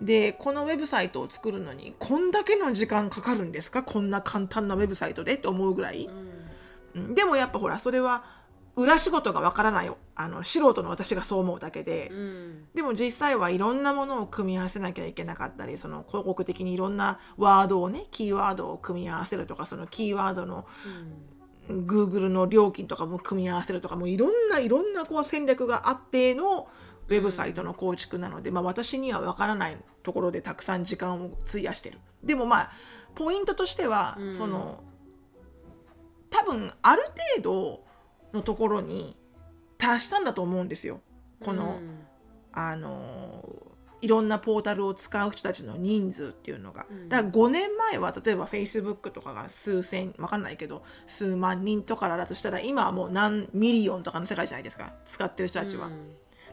[0.00, 0.06] うん。
[0.06, 3.82] でこのウェブサイトを作るのにこんだけの時間かかるんですか？
[3.82, 5.34] こんな簡単なウェブサイトで？
[5.34, 6.08] って思うぐらい、
[6.94, 7.14] うん。
[7.14, 8.24] でもやっぱほらそれは
[8.78, 12.64] 裏仕事がわからないあの素人の私がそう思うだけで、うん。
[12.74, 20.64] でも実際はいろんなものを組み合わせなきゃいけなかったりその広告的にいろんなワードをねキーワードを組み合わせるとかそのキーワードの
[21.68, 26.68] Google の料金とかも組み合わせるとかもういろんないろんなこう戦略があっての
[27.08, 31.98] ウェブサイトの構築なので、まあ、私にはわからないところでたくさん時間を費やしてる。
[32.22, 32.70] でもまあ
[33.14, 34.34] ポイントとしては、うん。
[34.34, 34.84] その
[36.30, 37.87] 多分ある程度
[38.32, 39.16] のところに
[39.78, 41.00] 達したんだと思うんですよ。
[41.40, 41.78] この、
[42.52, 43.44] あの
[44.00, 47.08] いろんなポータルを使う人たちの人数っていうのが、うん。
[47.08, 54.92] だから5年前は例えば Facebook とかが数千わかんないけど数万人とかだとしたら今はもう何 million とかの世界じゃないですか。
[55.04, 55.90] 使ってる人たちは、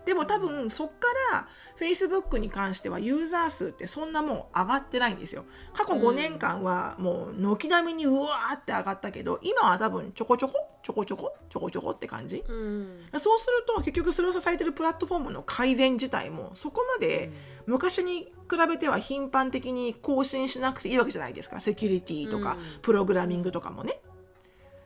[0.06, 1.48] でも多分そっから
[1.80, 5.46] Facebook に関してはユーザー数ってそんなもう上がってないんですよ。
[5.74, 13.06] 過去5年間はもう軒並みにうわーって上がったけど今は多分ちょこちょこちょこちょこちょこちょこって感じ、うん。
[13.18, 17.32] そうすると結局それを支えてるプラットフォームの改善自体もそこまで
[17.66, 21.60] 昔に比べては頻繁的に更新しなくていいわけじゃないですか。
[21.60, 22.82] セキュリティとかうん。
[22.82, 24.00] プログラミングとかもね。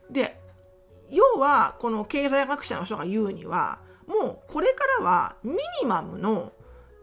[0.10, 0.40] で
[1.12, 3.80] 要はこの経済学者の人が言うには
[4.10, 6.52] もうこれからはミニマムの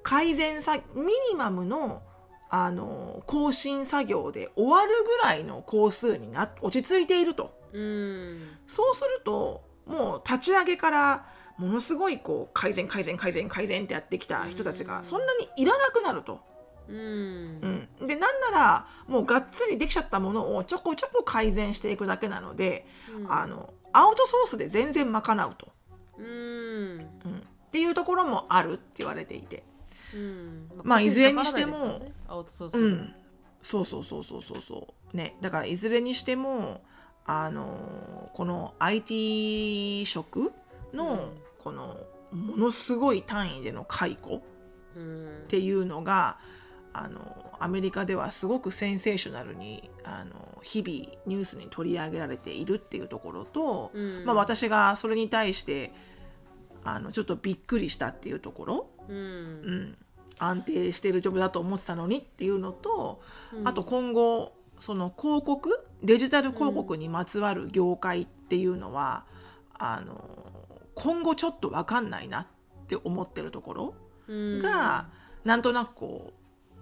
[0.03, 0.83] 改善さミ
[1.31, 2.03] ニマムの
[2.49, 7.59] あの更新作業で終わるぐらいの工数にな落ち着いていると。
[7.73, 8.41] うん。
[8.67, 11.27] そうするともう立ち上げから
[11.59, 14.89] ものすごいこう改善改善改善改善ってやってきた人たちうん。
[14.89, 16.41] がそんなにいらなくなると。
[16.89, 17.89] うん。
[18.01, 22.87] うん、でなんならもうがっつりできちゃったものをちょこちょこ改善していくだけなので、
[23.29, 25.73] あのアウトソースで全然賄うと、
[26.19, 26.25] うん。
[26.27, 26.29] う
[27.01, 29.63] ん、っていうところもあるって言われていて。
[30.15, 30.69] うん。
[30.83, 34.23] まあいずれにしてもそうそうそう。
[34.23, 35.37] そうそうそうね。
[35.41, 36.83] だからいずれにしても
[37.25, 40.53] あのこの IT 職
[40.93, 41.31] のうん。
[41.59, 41.97] この
[42.31, 44.41] ものすごい単位での解雇
[44.95, 45.39] うん。
[45.45, 46.39] っていうのが
[46.93, 54.25] あのアメリカではすごくセンセーショナルにあの日々ニュースに取り上げられているっていうところと、うん。
[54.25, 55.93] まあ、私がそれに対して
[56.87, 59.17] あのちょっとびっくりしたっていうところ、うん。
[59.17, 59.99] うん、
[60.39, 63.21] 安定しているジョブだと思ってたのにっていうのと、
[63.53, 63.69] うん。
[63.69, 69.25] あと今後その広告デジタル広告にまつわる業界っていうのは、
[69.75, 70.23] あの
[70.95, 72.47] 今後ちょっと分かんないなっ
[72.87, 73.95] て思ってるところ。
[74.29, 74.59] うん。
[74.61, 75.09] が、
[75.45, 76.33] なんとなくこ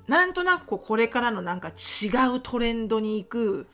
[0.07, 3.68] うなんとなくこうこれからのなんか違うトレンドに行く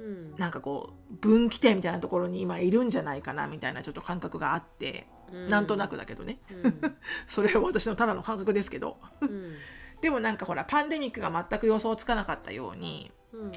[0.00, 0.34] うん。
[0.38, 5.06] なんかこう分岐点みたいなところに今いるんじゃないかなみたいなちょっと感覚があって、
[5.48, 6.38] なんとなくだけどね。
[7.26, 8.98] それは私のただの感覚ですけど。
[9.20, 9.28] うん。
[9.28, 9.56] うん
[10.04, 13.52] でもなんかほらパンデミックが全く予想つかなかったようにうん。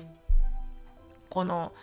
[1.29, 1.73] この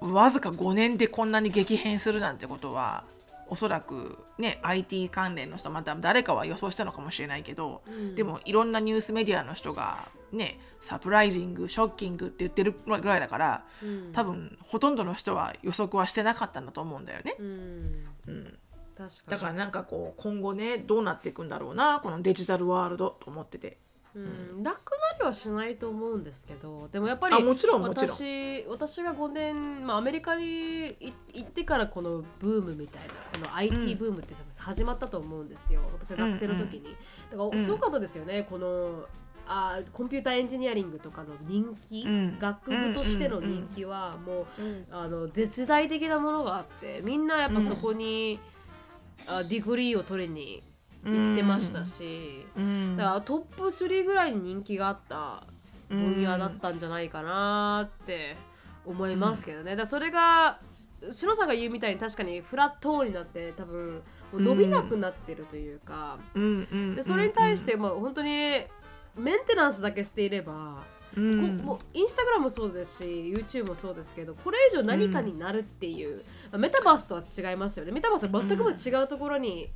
[0.00, 3.02] わずか5年でこんなに激変するなんてことは
[3.48, 8.14] おそらくね IT 関連の人また誰かは予想したのかもしれないけど、うん。
[8.14, 14.12] でもいろんなニュースメディアの人がねサプライジングショッキングって言ってるぐらいだからうん。
[14.12, 17.34] 多分ほとんどの人は予測はしてなかったんだと思うんだよね。
[17.40, 18.06] うん。
[18.28, 18.58] うん、
[18.96, 19.30] 確かに。
[19.30, 23.78] だからなんかこう今後ねどうなっていくんだろうなこのデジタルワールドと思ってて。
[24.14, 35.82] うん、なくなりはしないと思うんですけどでもやっぱりあもちろん私私が5年、まあ、アメリカにい行ってからこのブームみたいなこの IT ブームって始まったと思うんですよ。
[35.92, 36.96] 私が学生の時に、
[37.30, 39.04] だからすごかったですよねこの
[39.46, 42.38] あコンピューターエンジニアリングとかの人気、うん。
[42.38, 44.46] 学部としての人気はもう、
[44.90, 48.40] あの絶大的なものがあってみんなやっぱそこに、
[49.26, 50.62] あ degree を取りに
[51.04, 52.96] 行ってましたし、うん。
[52.96, 55.44] だからトップ3ぐらいに人気があった
[55.88, 58.36] 分野だったんじゃないかなって
[58.84, 60.58] 思いますけどね、だそれが
[61.10, 64.02] しのさんが言うみたいに確かにフラットになって多分
[64.32, 68.30] もう伸びなくなってるというか、でそれに対してもう本当に
[69.16, 70.82] メンテナンスだけしていれば、
[71.16, 71.58] うん。
[71.58, 76.22] こもうインスタグラムもそうですし YouTube もそうですけどこれ以上何かになるっていう、まあ
[76.58, 77.92] メタバースとは違いますよね。
[77.92, 79.70] メタバースは全く違うところに、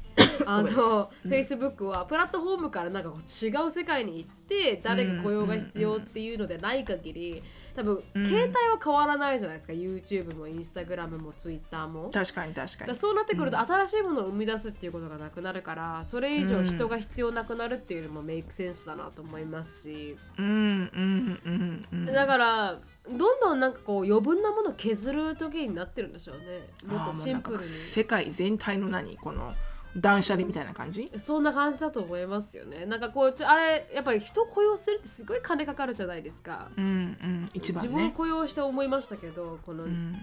[0.47, 7.43] あの、Facebook はプラットフォームからなんかこう違う世界に行って誰が雇用が必要っていうのでない限り
[7.75, 8.27] 多分うん。
[8.27, 9.73] 携帯は変わらないじゃないですか。
[9.73, 12.11] YouTube も Instagram も Twitter も。
[12.13, 12.95] 確かに確かに。
[12.95, 22.07] そうなってくると新しいものを生み出すっていうことがなくなるからそれ以上人が必要なくなるっていうのもメイクセンスだなと思いますし、うんうんうんうん。
[22.07, 22.79] だから
[23.17, 26.69] どんどんなんかこう余分なものを削る時になってるんでしょうね。
[26.87, 27.65] もっとシンプルに。
[27.65, 29.17] 世界全体の何？
[29.17, 29.53] この
[29.97, 31.11] 断捨離みたいな感じ？
[31.17, 32.87] そんな感じだと思いますよね。
[32.87, 36.89] なんかこうちょあれやっぱり人を雇用するってすごい金かかるじゃないですか、うんう
[37.27, 37.89] ん一番ね。
[37.89, 40.15] 自分を雇用して思いましたけどこのうん。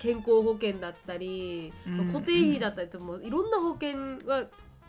[0.00, 4.46] 健康保険だったり、うんまあ固定費だったりともいろんな保険は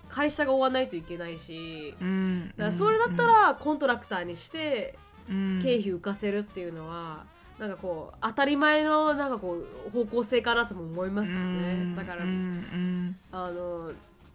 [0.08, 4.97] 会社が負わないといけないし、うんだからそれだったらコントラクターにして
[5.30, 5.60] うん。
[5.62, 7.26] 経費浮かせるっていうのは
[7.62, 9.55] なんかこう当たり前のなんかこ
[9.88, 11.93] う方向性かなとも思いますしね。
[11.95, 13.91] だからあの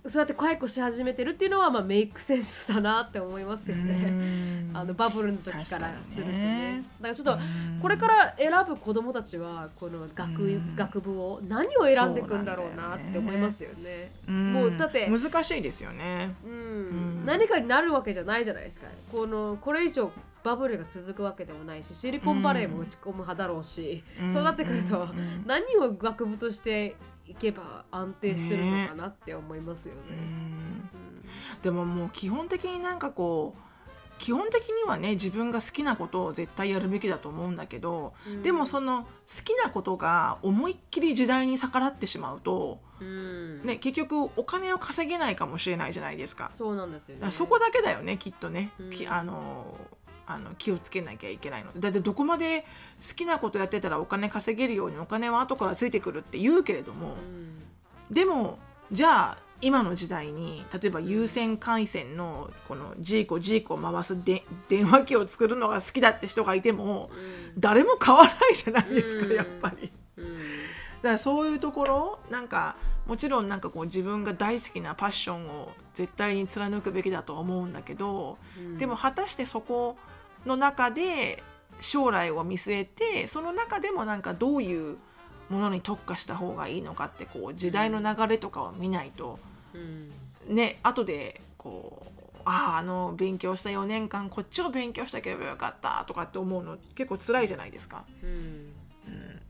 [0.06, 4.10] そうやって解雇し始めてるっていうのはまあメイクセンスだなって思いますようね。
[4.10, 4.70] ん。
[4.72, 6.84] あのバブルの時からするとね。
[7.00, 7.42] だからちょっと
[7.82, 10.76] これから選ぶ子供たちはこの学,、うん。
[10.76, 14.12] 学部を何を選んでいくんだろうなって思いますよね。
[14.28, 14.52] うん。
[14.52, 16.32] もうだって難しいですよね。
[16.46, 17.22] うん。
[17.24, 17.26] ん。
[17.26, 18.86] 何かになるわけじゃないじゃないですか。
[19.10, 20.12] このこれ以上
[20.46, 24.32] バブルが続くわけでもないしシリコンバレーも打ち込む派だろうし、うん。
[24.32, 25.08] そうなってくると、
[25.44, 26.94] 何を学部として
[27.26, 30.00] いけば安定するのかなって思いますよね。
[30.10, 30.90] うん。
[31.62, 33.60] でももう基本的になんかこう
[34.18, 38.42] 基本的にはね自分が好きなことを絶対やるべきだと思うんだけど、うん。
[38.42, 39.08] でもその好
[39.44, 43.66] きなことが思いっきり時代に逆らってしまうと、うん。
[43.66, 46.50] ね、結局お金を稼げないかもしれないじゃないですか。
[46.54, 47.30] そうなんですよね。
[47.32, 48.90] そこだけだよねきっとね、うん。
[48.90, 49.76] きあの
[50.26, 51.70] あの気をつけなきゃいけないの。
[51.78, 52.62] だってどこまで
[53.06, 58.14] 好きなことやってたらお金稼げるようにお金は後からついてくるって言うけれども、うん。
[58.14, 58.58] でも
[58.90, 67.10] じゃあ今の時代に例えば有線回線のこのジーコジーコを回すで電話機を作るのが好きだって人がいても
[67.58, 69.32] 誰も買わないじゃないですか、うん。
[69.32, 69.90] やっぱり。
[70.18, 70.24] うん。
[70.26, 70.38] だか
[71.02, 78.78] らそういうところなんかもちろんなんかこう自分が大好きなパッションを絶対に貫くべきだと思うんだけど、うん。
[78.78, 79.96] でも果たしてそこ
[80.46, 81.42] の中で
[81.80, 84.96] 将来を見据えてその中でもなんかどういう
[85.48, 89.38] ものに特化した方がいいのかってこう時代の流れとかを見ないと。
[89.74, 90.54] うん。
[90.54, 98.04] ね後でこうあああの勉強した4年間こっちを勉強したければよかったとかって思うの結構辛いじゃないですか。
[98.22, 98.30] うん。
[99.08, 99.40] うん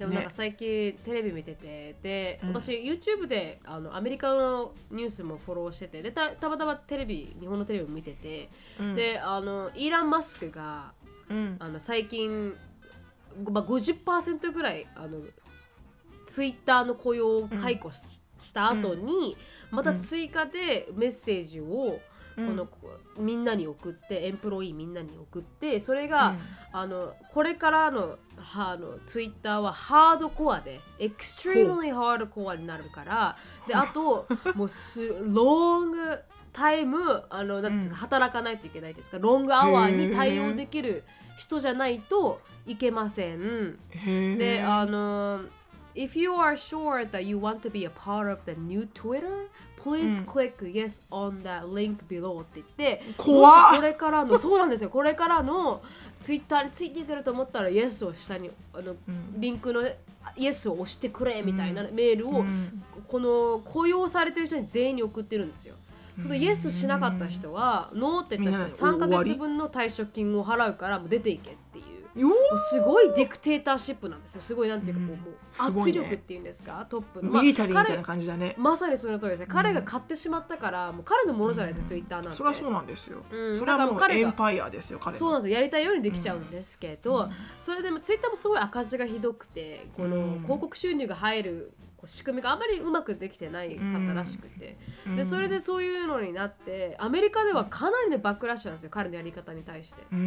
[0.00, 0.34] でもなんかね。
[0.34, 2.48] 最近テレビ見ててでうん。
[2.54, 8.48] 私 YouTube であのアメリカのニュースもフォローしててでたたまたまテレビ日本のテレビを見てて、
[8.80, 8.94] うん。
[8.94, 10.92] であのイーラン・マスクが
[11.28, 11.56] うん。
[11.60, 12.54] あの最近、
[13.50, 15.18] まあ、50%ぐらいあの
[16.26, 19.36] ツイッターの雇用を解雇し,、した後に
[19.70, 22.00] また追加でメッセージを、
[22.46, 26.36] このこみんなに送ってエンプロイーみんなに送ってそれが、
[26.72, 28.18] あのこれからの
[28.54, 33.36] あのツイッターはハードコアで extremely ハードコアになるから
[33.66, 36.18] であと もうすロング
[36.52, 41.04] タイムあのなんうか働かないといけないですかロングアワーに対応できる
[41.36, 43.78] 人じゃないといけません。
[44.38, 45.40] であの
[45.94, 49.48] If you are sure that you want to be a part of the new Twitter,
[49.82, 53.76] please click yes on that link below って言って、怖っ。
[53.76, 55.82] これからの、 そうなんですよ、これからの
[56.20, 58.94] Twitter についてくると思ったら yes を下に、あの、
[59.36, 59.82] リンクの
[60.36, 62.44] yes を押してくれみたいなメールを、
[63.08, 65.74] この雇用されてる人に全員に送ってるんですよ。
[66.22, 71.99] それで yes しなかった人は、ノーって言った人は3ヶ月分の退職金を払うからもう出ていけっていう。
[72.16, 74.40] よもうすごいディクテーターシップなんですよ。
[74.40, 77.20] すごいなんていうか、もうもう圧力っていうんですか、トップ。
[77.20, 77.30] ーの。
[77.40, 78.54] ミリタリーみたいな彼感じだね。
[78.58, 79.46] まさにその通りですね。
[79.48, 82.36] 彼が買ってしまったから、もう彼のものじゃないですか、ツイッターなんて。
[82.36, 83.56] そりゃそうなんですよ、うん。
[83.56, 85.18] それはもうエンパイアですよ彼の。
[85.18, 85.56] そうなんですよ。
[85.56, 87.28] やりたいようにできちゃうんですけど、
[87.60, 90.42] それでもツイッターもすごい赤字がひどくてこのうん。
[90.42, 94.78] 広告収入が入るこう仕組みがあんまりうまくできてないかったらしくて、
[95.14, 100.02] でそれでそういうのになってアメリカではかなりのバックラッシュなんですよ彼のやり方に対して。
[100.10, 100.22] うんう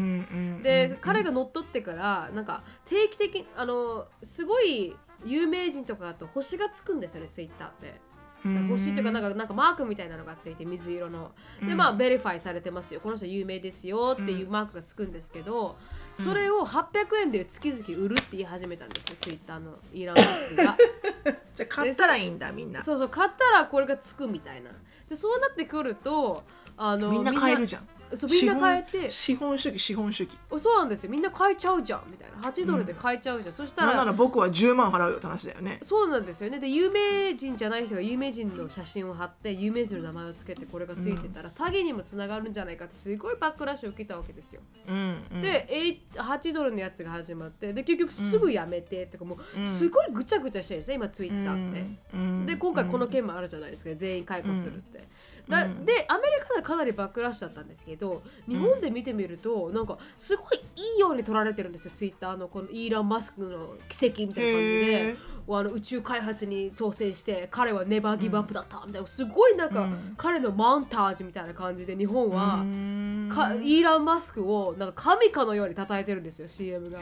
[0.59, 4.95] んで、彼が乗っ取ってからなんか定期的にあのすごい
[5.25, 8.12] 有名人とかだと星がつくんですよねツイッターって。
[8.45, 11.31] うん星っていうかなんかなんかマークみたいなのがついて水色の。
[11.61, 12.99] でまあ verify されてますよ。
[12.99, 15.77] この人有名ですよっていうマークがつくんですけど、
[16.13, 20.77] それを800円で月々売るって言い始めたんですよツイッターのイーラン・マスクが。
[21.55, 22.81] じゃあ買ったらいいんだみんな。
[22.81, 24.71] そうそう買ったらこれがつくみたいな。
[25.07, 26.43] でそうなってくると
[26.75, 29.09] あのみんな買えるじゃんそうみんな買えて。
[29.09, 30.37] 資本主義資本主義。
[30.57, 31.09] そうなんですよ。
[31.09, 32.03] みんな買えちゃうじゃん。
[32.09, 35.79] みたいな8ドルで買えちゃうじゃん、そしたなんならら僕は10万払うよって話だよね。
[35.81, 36.59] そうなんですよね。
[36.59, 45.41] で有名人じゃない人が有名人の写真を貼って有名人の名前をつけてこれがついてたら、詐欺にもつながるんじゃないかってすごいバックラッシュを受けたわけですよ、うんうん。
[45.41, 52.45] でえい8ドルのやつが始まってで結局すぐやめてとかもうすごいぐちゃぐちゃしてるんですよ今ツイッターって、うん。
[52.45, 55.07] で今回この件もあるじゃないですか、全員解雇するって。
[55.47, 65.15] だでアメリカでかなりバックラッシュだったんですけど日本で見てみると、なんかすごいいいように取られてるんですよツイッターのこのイーラン・マスクの奇跡みたいな感じへで
[65.49, 69.07] あの宇宙開発に挑戦して彼はネバーギブアップだったみたいな。
[69.07, 70.13] すごいなんか、うん。
[70.17, 73.29] 彼のマウンタージみたいな感じで日本は、うん。
[73.31, 76.99] かイーラン・マスクをなんか神かのように称えてるんですよ CM が。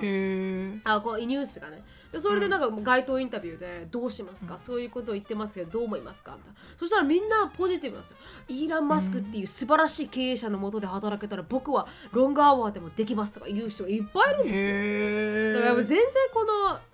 [0.86, 6.36] あこうニュースがねでそれでなんか街頭インタビューでどうしますか、そういうことを言ってますけどどう思いますか？
[6.38, 6.60] みたいな。
[6.78, 8.18] そしたらみんなポジティブなんですよ。
[8.50, 14.62] イーラン・マスクっていう素晴らしい経営者のもとで働けたら僕はロングアワーでもできますとか言う人がいっぱいいるんですよ。
[14.62, 16.46] へだからやっぱえ全然こ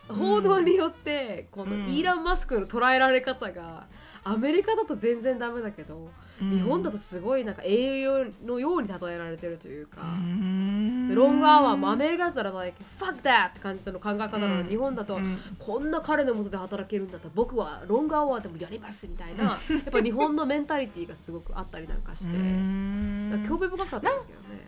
[0.10, 3.88] の報道によってこのイーラン・マスクの捉えられ方が
[4.24, 13.50] アメリカだと全然ダメだけど、日本だとすごいなんか英雄のように例えられてるというか、でロングアワーもアメリカだったら、like, fuck that!
[13.50, 15.20] って感じの考え方なのに、日本だと、
[15.58, 24.68] こんな彼のもとで働けるんだったら僕はロングアワーでもやりますみたいな、やっぱ日本のメンタリティーがすごくあったりなんかして、なんか興味深かったんですけどね。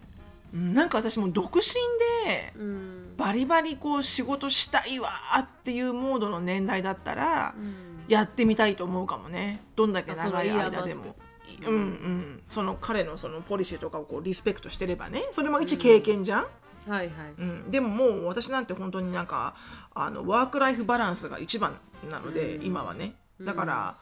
[0.54, 0.74] うん。
[0.74, 1.62] なんか私も独身
[2.26, 3.16] でうん。
[3.18, 7.90] バリバリこう仕事したいわっていうモードの年代だったらうん。
[8.08, 9.62] やってみたいと思うかもね。
[9.76, 11.16] どんだけ長い間でも
[11.68, 15.28] うんうん、その彼のそのポリシーとかをこうリスペクトしてればね。
[15.32, 17.10] それも一経験じゃん、はいはい。
[17.38, 19.55] うん、でももう私なんて本当になんか
[19.93, 21.78] あのワークライフバランスが一番
[22.10, 22.66] なので、うん。
[22.66, 23.16] 今はね。
[23.41, 23.97] だから、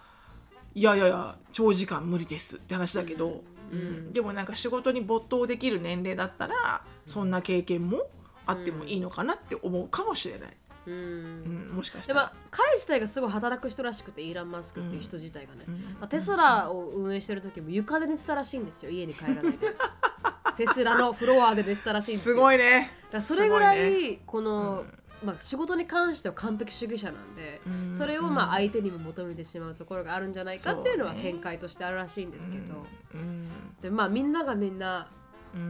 [0.73, 3.79] いやいやいや長時間無理ですって話だけど、うん。
[3.79, 4.13] うん。
[4.13, 8.09] でもなんか仕事に没頭できる年齢だったらそんな経験も
[8.45, 10.57] あってもいいのかなって思うかもしれない、
[10.88, 11.69] うん。
[11.69, 11.75] うん。
[11.75, 12.33] もしかしたら。
[12.49, 15.65] 彼自体がすごい働く人らしくてイーラン・マスクっていう人自体がね、
[16.09, 19.57] テスラを運営してる時も床で寝てたらしいんですよ家に帰らないで。
[20.57, 22.91] テスラのフロアで寝てたらしいんですすよごいね。
[23.11, 24.85] だそれぐらいこの、
[25.23, 27.95] まあ、仕事に関しては完璧主義者なんで、うん。
[27.95, 33.49] それをまあ相手にも求めてしまうところがあるんじゃないかっていうのは見解としてあるらしいんですけど、うん。
[33.81, 35.17] でまあみんながみんな、うん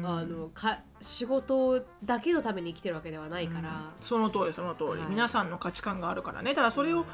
[0.03, 4.99] あのか仕事だけのために生きてるわけではないから、その通りその通り、はい。
[5.09, 6.53] 皆さんの価値観があるからね。
[6.53, 7.05] ただそれを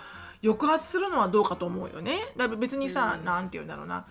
[0.43, 2.19] 抑圧するのはどうかと思うよね。
[2.37, 3.25] だ別にさ、うん。
[3.25, 4.05] なんて言うんだろうな。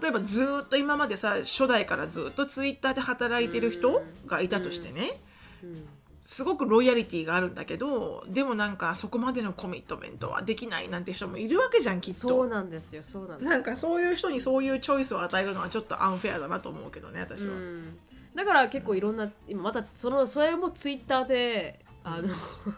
[0.00, 5.20] 例えばずーっと今までさ初代からずっとツイッターで働いてる人がいたとしてね、
[5.62, 5.88] うん
[6.28, 12.28] すごくロイヤリティがあるんだけどでもなんかそこまでのコミットメントはできないなんて人もいるわけじゃんきっと。
[12.28, 13.50] そうなんですよそうなんですよ。
[13.50, 17.98] なんかそういう人にそういうチョイスを与えるのはちょっとアンフェアだなと思うけどね私は、うん。
[18.34, 22.34] だから結構いろんな今またそのそれもツイッターであの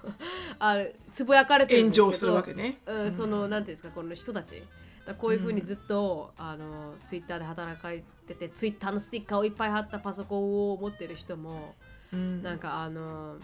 [0.61, 0.77] あ
[1.11, 2.79] つぶやかれてるんですけど炎上するわけね。
[2.87, 4.63] うん、そのなんていうんですかこの人たち。
[5.19, 11.75] こういうふうにずっと、あのツイッターで働かれててツイッターのステッカーをいっぱい貼ったパソコンを持ってる人も、
[12.13, 13.37] うんなんかあの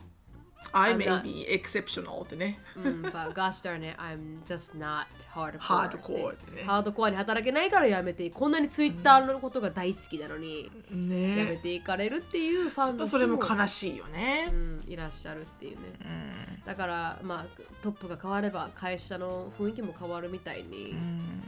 [0.72, 2.58] I may not- be exceptional ってね。
[2.76, 5.58] うん、but gosh darn it, I'm just not hardcore.
[5.60, 14.46] Hardcore ってねハードコアに働けないからやめてこんなにツイッターのことが大好きなのに、やめねていかれるっていうファンの人それも悲しいようね。
[14.46, 15.82] ん、いらっしゃるっていうね。
[16.00, 17.46] うんだからまあ
[17.80, 21.42] トップが変われば会社の雰囲気も変わるみたいに、うん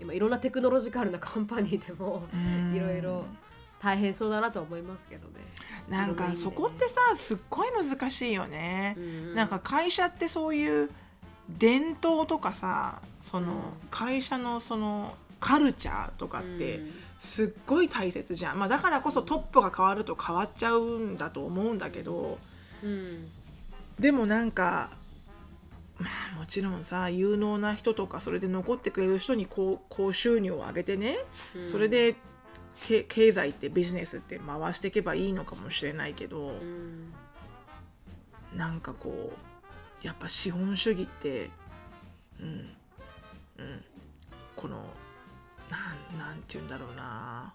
[0.00, 3.24] 今いろんなテクノロジカルなカンパニーでもうんいろいろ
[3.84, 5.34] 大変そうだなと思いますけどね。
[5.90, 8.96] なんかそこってさすっごい難しいよね。
[8.96, 9.00] う。
[9.00, 9.34] ん。
[9.34, 10.90] なんか会社ってそういう
[11.50, 13.58] 伝統とかさそのうん。
[13.90, 16.80] 会社のそのカルチャーとかって
[17.18, 22.38] すっごい大切じゃん、まあ、だからこそトップが変わると変わっちゃうんだと思うんだけど
[22.82, 23.28] うん。
[24.00, 24.90] でもなんか
[25.98, 31.18] まあもちろんさ有能な人とかそれで残ってくれる人に高高収入を上げてね、
[31.54, 31.66] うん。
[31.66, 32.18] それでけ
[32.82, 37.12] 経済ってビジネスって回していけばいいのかもしれないけど、うん。
[38.54, 39.32] なんかこ
[40.02, 41.50] うやっぱ資本主義って
[42.40, 42.46] うん
[43.58, 43.84] うん。
[44.56, 44.84] この
[45.70, 47.54] なんなんて言うんだろうな。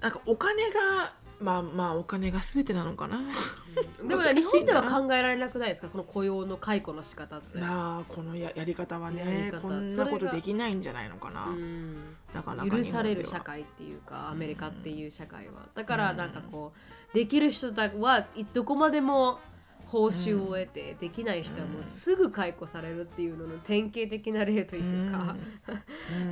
[0.00, 3.20] なんかお金がまあまあお金が全てなのかな。
[4.06, 5.88] でも日本では考えられなくないですか？
[5.88, 7.58] この雇用の解雇の仕方って。
[7.58, 12.16] なあこのややり方はやねこんなことできないんじゃないのかな、うん。
[12.32, 15.66] なかなか許される社会っていうかアメリカっていう社会は。
[15.74, 16.72] だからなんかこ
[17.12, 19.40] うできる人だはいどこまでも
[19.86, 25.36] 報酬を得て、できない人はもうすぐ解雇されるっていうのの典型的な例というか、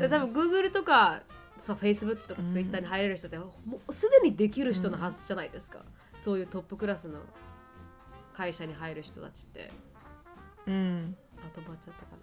[0.09, 1.21] 多分 Google とか
[1.57, 3.53] そう Facebook とか Twitter に入れる人っても
[3.87, 5.81] うすでにできる人のはずじゃないですか、
[6.17, 7.21] そういうトップクラスの
[8.35, 9.71] 会社に入る人たちって。
[10.67, 11.17] うん。
[11.39, 12.23] あ止まっちゃったか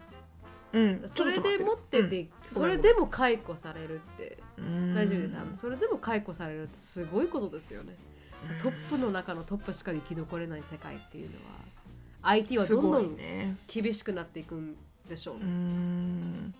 [0.71, 1.01] うん。
[1.01, 2.29] なそれでもってで、うん。
[2.45, 4.37] それでも解雇されるって。
[4.57, 4.93] うん。
[4.93, 5.37] 大丈夫です。
[5.37, 7.95] あのそれでも解雇されるってすごいことですよね、
[8.61, 11.69] トップの中のトップしか生き残れない世界っていうのは
[12.21, 14.75] IT はどんどんね厳しくなっていくん
[15.07, 16.53] でしょううーん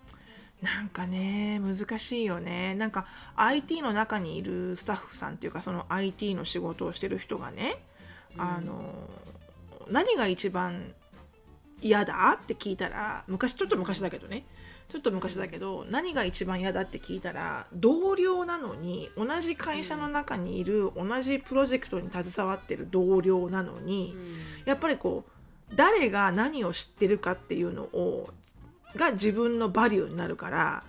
[0.62, 2.76] なんかね難しいよね。
[2.76, 3.06] なんか
[3.36, 7.82] IT の中にいるスタッフさんっていうかその IT の仕事をしてる人がね、
[8.38, 8.94] あの
[9.90, 10.94] 何が一番
[11.82, 14.46] 嫌だって聞いたら昔ちょっと昔だけどね。
[14.90, 24.16] ちょっと昔だけど何が一番嫌だって聞いたら同僚なのに同じ会社の中にいる同じプロジェクトに携わってる同僚なのに、
[24.66, 28.32] やっぱりこう誰が何を知ってるかっていうのを
[28.96, 30.84] が自分のバリューになるから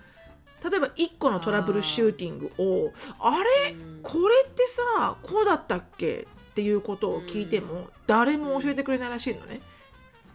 [0.63, 3.31] 例えば1個のトラブルシューティングをあ
[3.67, 3.71] れ？
[3.71, 3.99] うん。
[4.03, 6.27] これってさこうだったっけ？
[6.51, 9.59] っていうことを聞いても誰も教えてくれないらしいのね。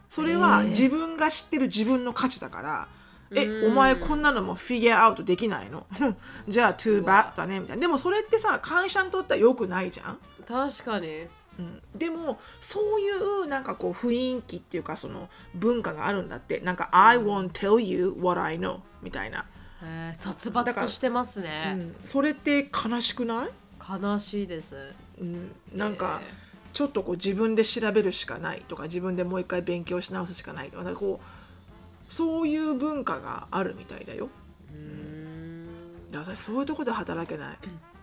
[0.08, 0.68] それはえー。
[0.70, 2.88] 自分が知ってる自分の価値だから。
[3.36, 3.72] えうん。
[3.72, 5.86] お前こんなのもフィギュアアウトできないの？
[6.48, 7.80] じゃあトゥーバッだねみたいな。
[7.82, 10.18] でもそれってさ会社にとっては良くないじゃん？
[10.44, 11.26] 確かに
[11.58, 16.60] うん、でもそういうなんかこう雰囲気っていうかその文化があるんだって。
[16.60, 19.46] なんか「I won't tell you what I know」みたいな、
[19.82, 23.48] えー殺伐としてますうね、ん、それって悲しくない、
[23.88, 24.74] 悲しいです。
[25.20, 34.28] うん、なんかえちょっとこう自分で調べるしかないとか自分でもう一回勉強し直すしかないとかなんかこうそういう文化があるみたいだよ。
[34.72, 36.12] ーうーん。
[36.12, 37.58] だからそういうとこで働けない、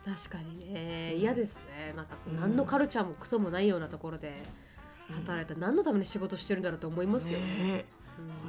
[0.06, 1.16] 確かにね。
[1.16, 1.94] 嫌ですね。
[1.96, 4.44] なんか何のカルチャーもクソもないようなところで
[5.10, 7.86] 働いたら何のために仕事してるんだろうと思いますよ、ねえ。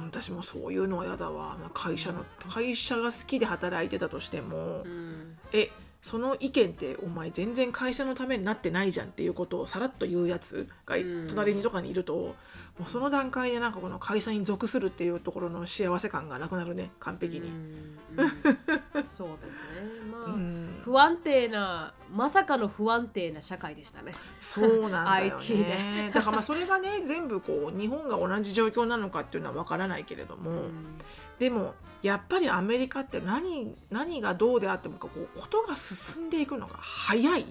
[0.03, 1.57] 私もそういうのは嫌だわ。
[1.73, 5.37] 会社の会社が好きで働いてたとしても、うん。
[5.53, 5.69] え
[6.05, 12.35] その意見ってお前全然会社のためになってないじゃんっていうことをさらっと言うやつがうん隣にとかにいると、も
[12.81, 17.47] うその段階でなんかこの会社に属するっていうところの幸せ感がなくなるね完璧に。
[17.47, 17.97] うん。
[18.17, 19.03] うん。
[19.03, 19.65] そうですね。
[20.11, 24.11] まあ、うん不安定なまさかの不安定な社会でしたね。
[24.39, 25.47] そうなんだよね。
[25.47, 30.99] ねだからまあそれがね全部こう日本が同じ状況なのかっていうのは分からないけれども、うん
[31.39, 37.45] でもやっぱりアメリカって何何がどうであってもこうことが進んでいくのが早い。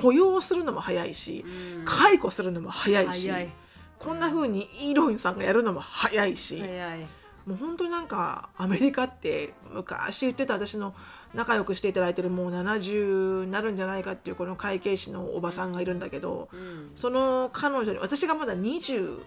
[0.00, 1.44] 雇用するのも早いし、
[1.78, 1.84] うん。
[1.84, 3.30] 解雇するのも早いし
[3.98, 6.62] こんな風にイーロンさんがやるのも早いし、
[7.46, 10.94] もう本当になんかアメリカって昔言ってた私の
[11.34, 16.90] 仲良くしていただいてるもう70になるんじゃないかっていうこの会計士のおばさんがいるんだけど、うん。
[16.94, 19.18] その彼女に私がまだ26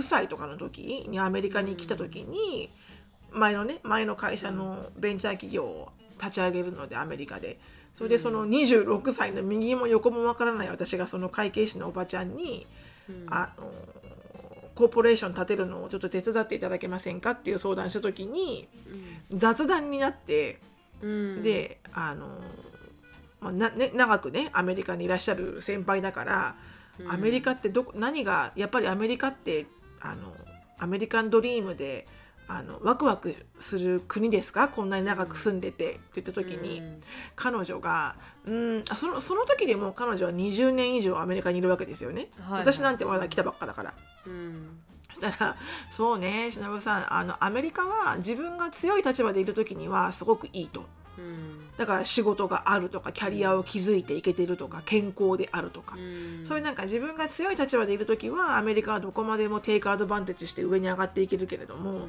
[0.00, 2.70] 歳とかの時にアメリカに来た時に
[3.34, 7.58] 前のね前の会社のベンチャー企業を立ち上げるのでアメリカで。
[7.94, 12.66] それでその26歳の右も横もわからない私がその会計士のおばちゃんに、
[13.08, 13.26] うん。
[13.28, 13.70] あの
[14.74, 18.66] コーポレーション立てるのをちょっと手伝っていただけませんかっていう相談した時に
[19.30, 20.58] 雑談になって、
[21.02, 21.42] うん。
[21.44, 22.26] であの、
[23.40, 26.56] まあなね、長くねアメリカにいらっしゃる先輩だから、
[27.08, 29.66] アメリカってどこ何がやっぱりアメリカって
[30.00, 30.34] あの
[30.78, 32.08] アメリカンドリームで
[32.46, 34.68] あのワクワクする国ですか？
[34.68, 35.92] こんなに長く住んでて。
[35.92, 37.00] って言った時に、うん。
[37.36, 38.16] 彼女が
[38.46, 42.60] うんあそのその時でも彼女は20年以上アメリカにいるわけですよね、はいはい。
[42.60, 43.94] 私なんてまだ来たばっかだから。
[44.26, 44.78] うん。
[45.12, 45.56] そしたら
[45.90, 50.84] 「そうねしのぶさんあのアメリカは自分が強い立場でいる時にはすごくいい」と。
[51.18, 56.46] うんだから仕事があるとかキャリアを築いていけてるとか健康であるとか、うん。
[56.46, 62.08] そういうなんか自分が強い立場でいる時はアメリカはどこまでもテイクアドバンテージして上に上がっていけるけれども、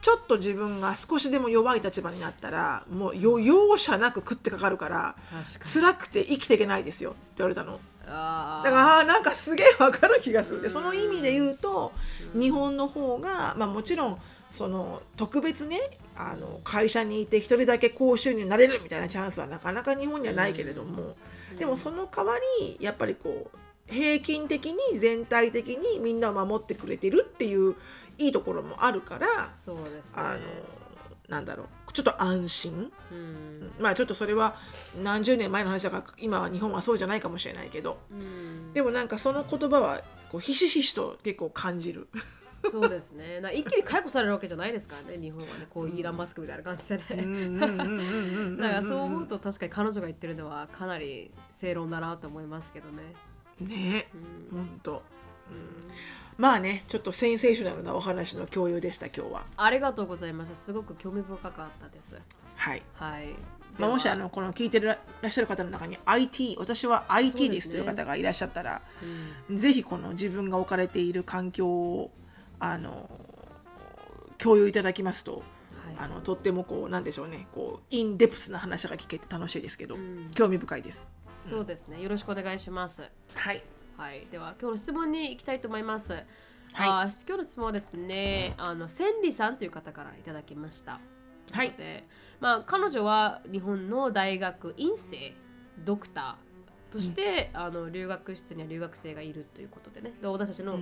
[0.00, 5.14] ちょっと自分が少しでも弱い立場になったらもうよ容赦なく食ってかかるから
[5.62, 7.80] 辛くて生きていけないですよって言われたの。
[8.06, 10.62] だからなんかすげえわかる気がする。
[10.62, 11.92] でその意味で言うと
[12.32, 14.18] 日本の方が、まあ、もちろん
[14.50, 15.78] その特別ね
[16.16, 21.16] あの会社にいて一人だけ高収入になれるみたいなチャンスはなかなか日本にはないけれども、
[21.58, 27.74] でもその代わりやっぱりこう平均的に全体的にみんなを守ってくれてるっていう
[28.18, 30.12] いいところもあるからそうですね。
[30.16, 30.40] あの
[31.28, 32.92] なんだろうちょっと安心。
[33.10, 33.72] うん。
[33.78, 34.56] まあちょっとそれは
[35.02, 37.98] 何十年前の話だから今は日本はそうじゃないかもしれないけど。
[38.10, 38.72] うん。
[38.72, 42.08] でもなんかその言葉はこうひしひしと結構感じる。
[42.68, 43.40] そうですね。
[43.40, 45.66] な一気に解雇されるわけじゃないですからね日本はね。
[45.70, 47.24] こうイーラン・マスクみたいな感じでね。
[47.48, 48.58] なん。
[48.74, 53.02] かそう思うと確かに彼女が言ってるのはかなり正論だなと思いますけどね。
[53.60, 54.08] ね。
[54.52, 54.58] うん。
[54.58, 54.80] ほん。
[54.80, 55.02] と。
[55.50, 55.90] うん。
[56.36, 59.46] まあねちょっとセンセーショナルなお話の共有でした今日は。
[59.56, 62.18] ありがとうございましたすごく興味深かったです。
[62.56, 62.82] はい。
[62.94, 63.34] はい。
[63.78, 68.82] まあ、もしあのこの聞いてらっしゃる方の中に IT 私は IT ですという方がいらっしゃったら、
[69.48, 69.56] うん。
[69.56, 72.10] ぜひこの自分が置かれている環境を
[72.60, 73.10] あの
[74.38, 75.42] 共有いただきますとはい。
[75.98, 77.48] あのとってもこうなんでしょうね。
[77.52, 80.30] こうインデプスな話が聞けて楽しいですけど、うん。
[80.34, 81.06] 興味深いです。
[81.40, 82.00] そうですね。
[82.00, 83.10] よろしくお願いします。
[83.34, 83.62] はい。
[83.96, 86.12] はい、では今日の質問に行きたいと思います。
[86.12, 86.24] はい。
[86.72, 91.00] あー今日の質問はですね、あの千里さんという方からいただきました。
[91.52, 91.72] はい。
[91.72, 92.06] で、
[92.40, 95.34] まあ彼女は日本の大学院生
[95.84, 100.78] ドクターとして、あの留学室には留学生がいるということでね、で私たちの、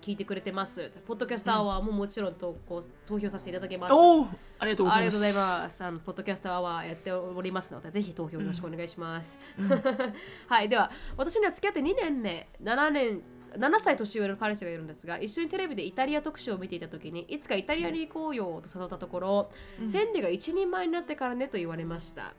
[0.00, 0.90] 聞いてくれてます。
[1.06, 3.94] ポッドキャストアワーももちろん投稿投票させていただきます。
[3.94, 4.26] おお
[4.58, 5.24] ありがとうございます。
[5.24, 5.84] ありがとうございます。
[5.84, 9.38] あのポッドキャストアワーやっておりますので、ぜひ投票よろしくお願いします。
[10.48, 13.22] はい、では、私には付き合って2年目、7年、
[13.56, 19.50] 7歳年上の彼氏がいるんですが、一緒にテレビでイタリア特集を見ていたときに、いつかイタリアに行こうよと誘ったところ、
[19.84, 22.34] 千里が一人前になってからねと言われました。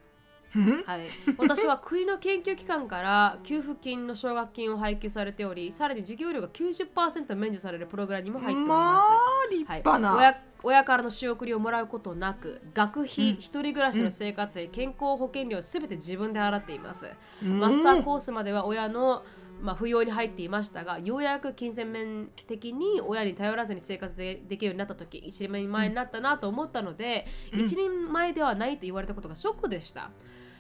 [0.86, 1.02] はい、
[1.38, 8.76] 私は国の研究機関から給付金の奨学金を配給されており、さらに授業料が90%免除されるプログラムにも入っております。
[8.76, 10.14] まあ立派な。
[10.14, 17.08] はい、親親からの仕送りをもらうことなく学費、一人暮らしの生活費、健康保険料すべて自分で払っています、
[17.44, 19.24] マスターコースまでは親の
[19.62, 30.12] まあ、扶養に入っていましたがようやく金銭面的に親に頼らずに生活でできるようになった時一人前になったなと思ったので、一人前ではないと言われたことがショックでした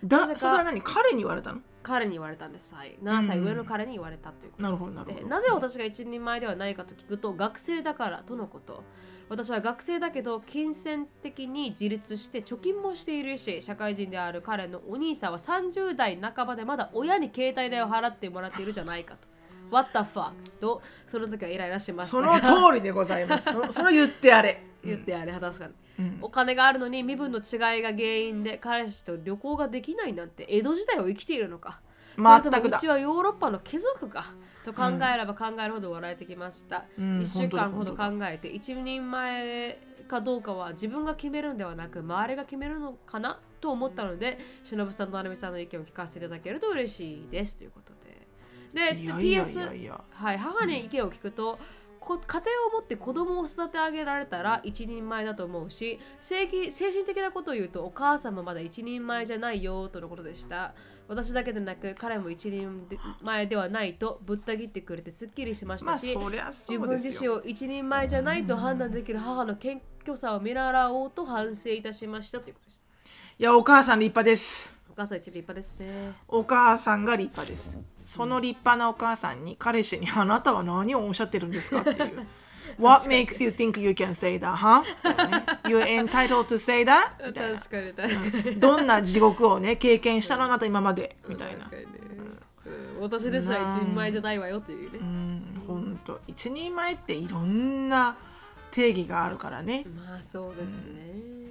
[0.07, 0.81] だそれは何？
[0.81, 1.59] 彼に言われたの？
[1.83, 4.63] 彼に言われたんです、はい、7歳上の彼に言われたということ。
[4.63, 5.23] なるほどなるほど。
[5.23, 8.83] でなぜ私が一人前ではないかと聞くと学生だからとのこと。
[9.29, 19.27] 私は学生だけど金銭的に自立して貯金もしているし社会人である彼のお兄さんは30代半ばでまだ親に携帯代を払ってもらっているじゃないかと。
[19.71, 23.51] What the fuck とその時はイライラしましたそがの通りでございます。
[23.51, 24.63] そのその言ってあれ。
[24.85, 25.84] 言ってあれ確かに、うん
[26.21, 31.81] お金があるのに身分の違いが原因で彼氏と旅行ができないなんて江戸時代を生きているのか。
[32.17, 32.39] 全くだ。
[32.39, 34.25] それともうちはヨーロッパの貴族か。
[34.63, 34.83] と考
[35.13, 37.19] えれば考えるほど笑えてきました、うん。
[37.19, 39.77] 1週間ほど考えて一人前
[40.07, 43.39] かどうかは自分が決めるんではなく周りが決めるのかな？
[43.61, 47.57] と思ったので忍さんと成美さんの意見を聞かせていただけると嬉しいです。
[47.57, 48.25] ということで。
[48.73, 49.91] で PS。
[50.09, 51.59] はい、母に意見を聞くと、
[52.05, 60.73] こ家庭を持って子供を育て上げられたら一人前だと思うし精神精神的なことを言うとお母さんもまだ一人前じゃないよとのことでした
[61.07, 62.87] 私だけでなく彼も一人
[63.21, 66.95] 前ではないとぶった切ってくれてすっきりしましまあたし、そりゃそ自分。
[66.95, 72.85] 自身を一人前じゃないと判断できる母の謙虚さを見習おうと反省いたしましたということです
[73.37, 74.73] いやお母さん立派です。
[74.89, 77.94] お母さん一立派ですねお母さんが立派です。
[78.05, 82.25] その立派なお母さんに彼氏にあなたは何をおっしゃってるんですかっていう。
[82.79, 84.83] What makes you think you can say that, huh?
[85.63, 87.11] You're entitled to say that?
[87.25, 91.15] みたいな確かに確かにどんな地獄をね経験したのあなた今まで？
[91.27, 91.69] みたいな
[92.99, 98.15] 私ですら一人前じゃないわよというね、うん本と一人前っていろんな
[98.71, 99.85] 定義があるからね。
[99.95, 101.01] まあそうですね。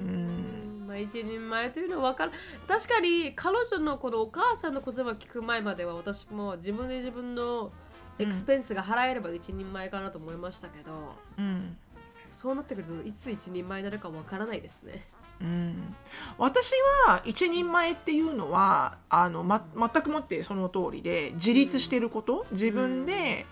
[0.01, 0.54] うん
[0.95, 2.33] まあ一人前というのは分から
[2.69, 7.73] 確かに彼女のこのお母さんの言葉を聞く前までは私も自分で自分の
[8.19, 10.93] エクスペンスが払えれば一人前かなと思いましたけど、
[11.37, 11.77] うん。
[12.33, 15.05] そうなってくるといつ一人前になるか分からないですね。
[15.41, 15.95] うん、
[16.39, 16.73] 私
[17.07, 23.47] は一人前っていうのはあの、ま、全くもってその通りで自立してること、自分で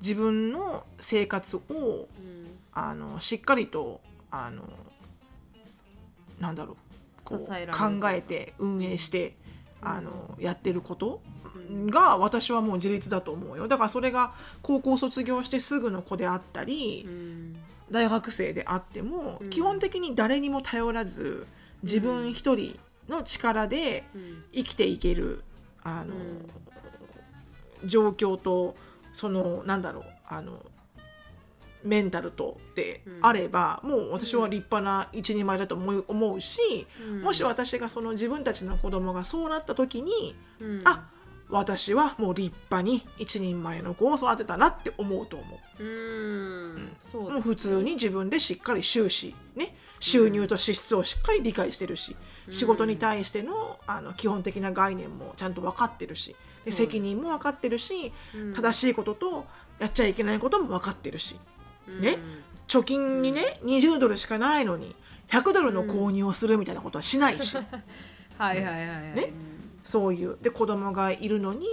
[0.00, 2.40] 自分の生活をうん。
[2.72, 4.00] あのしっかりと
[4.30, 4.62] あの
[6.40, 6.76] なんだろう。
[7.24, 7.72] こう支えられる。
[7.72, 9.36] 考えて運営して
[9.82, 11.20] あのやってること
[11.86, 13.68] が私はもう自立だと思うよ。
[13.68, 14.32] だからそれが
[14.62, 17.56] 高校卒業してすぐの子であったり、うん。
[17.90, 19.50] 大学生であっても、うん。
[19.50, 21.46] 基本的に誰にも頼らず
[21.82, 22.78] 自分一人
[23.08, 24.44] の力でうん。
[24.52, 25.44] 生きていける
[25.82, 26.18] あの、う
[27.86, 27.88] ん。
[27.88, 28.74] 状況と
[29.12, 30.64] そのなんだろうあの
[31.82, 36.60] メンタルとってあれば、もう私は立派な一人前だと思う思うし、
[37.08, 37.22] うん。
[37.22, 40.80] もし私がその自分たちの子供がそうなった時に、うん。
[40.84, 41.08] あ
[41.50, 45.82] 私はもう立派に一人前の子を育てたなって思うと思う。
[45.82, 46.96] うん。
[47.00, 52.16] そうもう普通に自分でしっかり収支、ね、収入と支出をしっかり理解してるし、
[52.50, 58.54] 仕事に対してのあの基本的な概念もちゃんと分かってるしで責任も分かってるし、うん。
[58.54, 59.46] 正しいことと
[59.80, 61.36] やっちゃいけないことも分かってるし
[61.88, 62.18] ねうん。
[62.68, 64.94] 貯金にね20ドルしかないのに
[65.28, 67.56] 100ドルの購入をするみたいなことはしないし、
[68.36, 69.14] はいはいはいはい。
[69.14, 69.32] ね
[69.82, 70.36] そういう。
[70.42, 71.66] で子供がいるのに、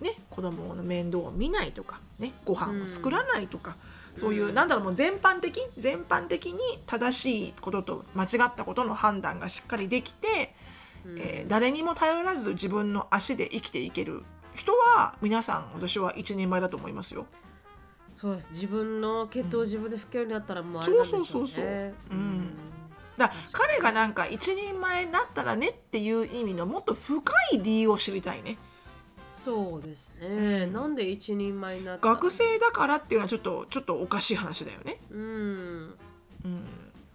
[0.00, 3.76] ね、子供の面倒を見ないとか、ね、ご飯を作らないとか、
[4.14, 4.54] そういう、うん。
[4.54, 10.54] なんだろうもう全般的全般的に正しいことと間違ったことの判断がしっかりできて、
[11.04, 11.18] うん。
[11.18, 14.22] えー誰にも頼らず自分の足で生きていける
[14.54, 17.26] 人は皆さん私は一人前だと思いますよ。
[18.12, 18.52] そうです。
[18.52, 21.26] 自分のケツを自分で拭けるようになったらもうあれなんでしょうね。
[21.26, 21.64] そうそうそうそう。
[21.64, 22.18] ううん。
[22.40, 22.56] ん
[23.16, 28.58] だ彼がなんか一人前になったらねっていう意味のもっと深い理由を知りたいね。
[29.28, 30.72] そうですね、うん。
[30.72, 35.00] なんで一人前になった学生だからっていうのはちょっとちょっとおかしい話だよね。
[35.10, 35.94] うん。
[36.44, 36.66] うん。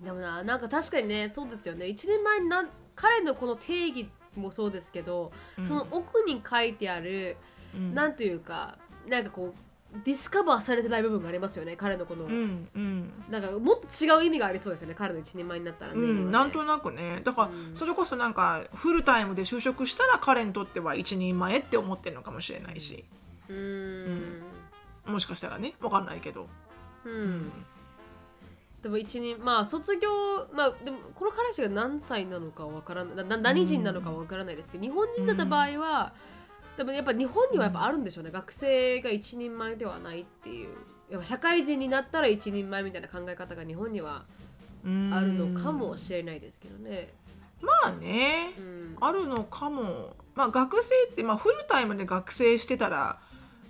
[0.01, 1.87] でもななんか確かにねそうですよね。
[1.87, 2.65] 一人前にな
[2.95, 5.65] 彼のこの定義もそうですけど、うん。
[5.65, 7.35] その奥に書いてある、
[7.75, 7.93] うん。
[7.93, 8.77] なんというか
[9.07, 9.53] なんかこう
[10.03, 13.11] ディスカバーされてない部分がありますよね彼のこの、うんうん。
[13.29, 16.31] なんかもっと違う意味がありそうですよね彼の一人前になったらね、うん、今ね。
[16.31, 17.21] なんとなくね。
[17.23, 17.75] だからうん。
[17.75, 23.05] それこそなんかフルタイムで就職したら彼にとっては一人前って思ってるのかもしれないし。
[23.49, 24.41] うん。
[25.05, 25.73] もしかしたらね。
[25.79, 26.47] 分かんないけど、
[27.05, 27.51] うん、
[28.81, 30.09] でも一人まあ卒業
[30.53, 36.13] まあでもこの彼氏が何歳なのかわからないなな何人なのかわからないですけど、日本人だった場合は、
[36.77, 40.69] でもやっぱ日本にはやっぱあるんでしょうね、学生が一人前ではないっていう。
[41.09, 44.25] やっぱ社会人になったら一人前みたいな考え方が日本には
[44.83, 47.13] うんあるのかもしれないですけどね。
[47.61, 48.53] まあね。
[48.57, 48.97] うん。
[48.99, 50.15] あるのかも。
[50.33, 53.19] まあ学生って、まあ、フルタイムで学生してたら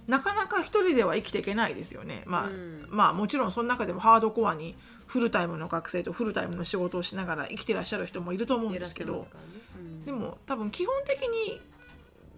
[0.08, 2.88] なかなか一人では生きていけないですよね、まあうん。
[2.90, 4.76] まあもちろんその中でもハードコアに
[5.08, 9.14] フルタイムの学生とフルタイムの仕事をしながら生きてらっしゃる人もいると思うんですけど。
[9.18, 9.28] ね。
[9.78, 10.06] うん。
[10.06, 11.62] でも多分基本的に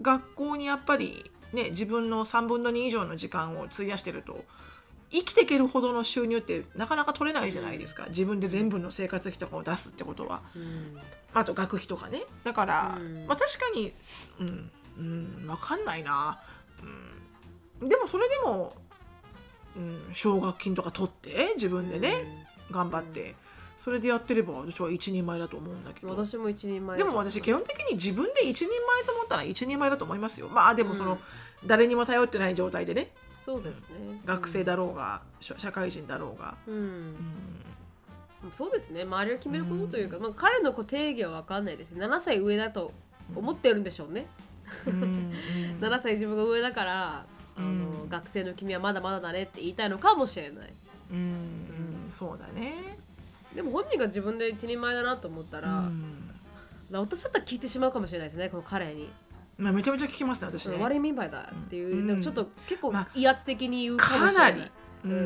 [0.02, 4.46] 学校にやっぱりね自分の3分の2以上の時間を費やしてると
[5.10, 10.42] 生きていけるほどの収入ってなかなか取れないじゃないですか、自分で全部の生活費とかを出すってことは。
[10.56, 10.98] うん。
[11.34, 12.24] あと学費とかね。
[12.44, 13.26] だから、うん。
[13.26, 13.94] まあ確かに
[14.40, 16.40] うんうん分かんないな、
[17.82, 18.76] うん、でもそれでも、
[19.76, 23.36] うん、奨学金とか取って自分でね、頑張って
[23.78, 26.10] それでやってれば私は一人前だと思うんだけど。
[26.10, 30.50] 私も一人前でも私基本的に自分で一人前と思ったら一人前だと思いますよ。
[30.50, 31.20] まあでもその、
[31.66, 33.12] 誰にも頼ってない状態でね。
[33.46, 34.20] そうですね。
[34.26, 36.76] 学生だろうが、社社会人だろうが、うん。
[38.44, 38.52] うん。
[38.52, 39.04] そうですね。
[39.04, 42.92] 周りを決めることというか、まあ、彼のこう定義は分かんないですけど7歳上だと
[43.36, 44.26] 思ってるんでしょうね、
[44.86, 45.34] うん。
[45.80, 47.26] 7歳自分が上だから
[47.56, 48.10] あの、うん。
[48.10, 50.74] 学生の君はまだまだだねって言いたいのかもしれない。
[51.12, 51.18] うん。
[51.18, 52.06] うん。
[52.10, 53.00] そうだね、
[53.56, 56.32] でも本人が自分で一人前だなと思ったら、うん。
[56.92, 59.10] 私だったら聞いてしまうかもしれないですねこの彼に。
[59.58, 62.22] まあ、めちゃめちゃ聞きますね私ね「悪い民売だ」っていう、うん。
[62.22, 64.72] ちょっと結構まあ威圧的に言うかもかなりしれない、、
[65.06, 65.12] うん。
[65.12, 65.18] うん。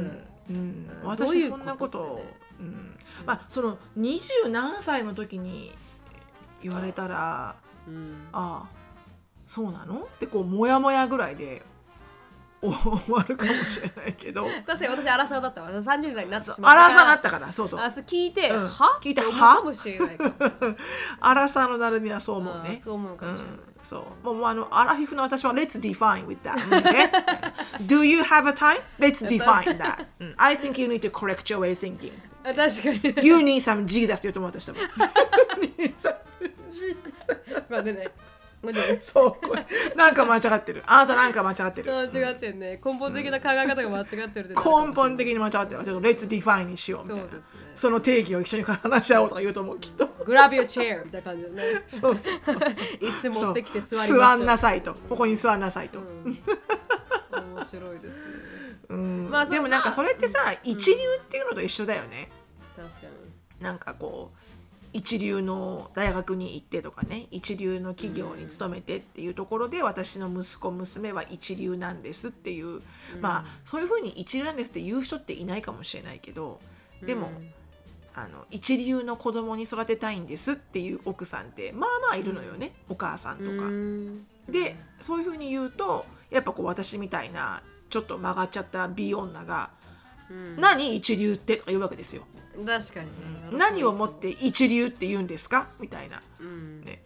[0.49, 0.55] うん。
[0.55, 2.97] うん私そんなことことってねうん。
[3.25, 5.71] まあその二十何歳の時に
[6.63, 7.55] 言われたら
[7.87, 8.27] うん。
[8.31, 8.81] ああ
[9.45, 10.03] そうなの？
[10.03, 11.63] ってこうモヤモヤぐらいで
[12.61, 14.45] 終わるかもしれないけど。
[14.65, 15.71] 確かに私アラサーだったわ。
[15.71, 16.85] 30代になってしまった。
[16.85, 17.79] 荒さなったからそうそう。
[17.79, 18.67] あそう聞いて、うん。
[18.67, 18.99] は？
[19.01, 20.51] 聞いてはかもしれないから
[21.19, 22.61] 荒さのなるみはそう思うね。
[22.65, 23.59] あーそう思うかもしれない、うん。
[23.81, 24.33] そう。
[24.33, 27.09] もうあのアラフィフの私は Let's define with that、okay?
[27.87, 28.81] Do you have a time?
[28.99, 33.25] Let's define that、うん、I think you need to correct your way thinking あ確かに。
[33.25, 34.87] You need some Jesus って言うと思う私多分。
[34.97, 35.09] 待
[35.89, 35.93] って
[37.43, 38.07] ね待ってね
[39.01, 39.47] そう。
[39.47, 40.83] これなんか間違ってる。
[40.85, 41.91] あなたなんか間違ってる。
[41.91, 42.79] 間違ってんね。
[42.83, 45.83] 根本的な考え方が間違ってる根本的に間違ってる。
[45.83, 47.21] ちょっと Let's define にしようみたいな。
[47.23, 47.59] そうですね。
[47.73, 50.07] その定義を一緒に話し合おうとか言うと思うきっと。
[50.25, 51.83] グラビューチェアみたいな感じでね。
[51.87, 54.19] そうそうそう椅子持ってきて座りましょう。
[54.19, 54.93] 座んなさいと。
[54.93, 58.23] ここに座んなさいと、面白いですね。
[58.89, 59.29] うん。
[59.29, 62.29] まあでもなんかそれってさ一流っていうのと一緒だよね、
[62.75, 63.63] 確かに。
[63.63, 64.40] なんかこう
[64.93, 72.81] 一流の大学に行ってとかね一流の企業に勤めてっていうところで、私の息子娘は一流なんですっていう、
[73.21, 76.59] まあそういうふうに一流なんですって言う人っていないかもしれないけど
[77.01, 77.29] でも、
[78.13, 83.49] あの一流の子供に育てたいんですっていう奥さんってまあまあいるのよね、お母さんとか。
[83.49, 84.27] うん。
[84.49, 89.69] でそういうふうに言うとやっぱこう私みたいなちょっと曲がっちゃった美女が
[90.57, 90.95] 「何？
[90.95, 92.23] 一流って」とか言うわけですよ。
[92.53, 93.13] 確かにね。
[93.51, 95.69] 何をもって一流って言うんですか？
[95.79, 96.21] みたいな。
[96.39, 96.81] うん。
[96.81, 97.01] ね、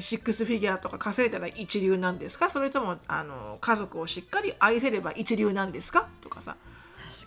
[0.00, 2.48] シックスフィギュアとか稼いだら一流なんですか？
[2.50, 6.08] それともあの家族をしっかり愛せれば一流なんですか？
[6.20, 6.56] とかさ。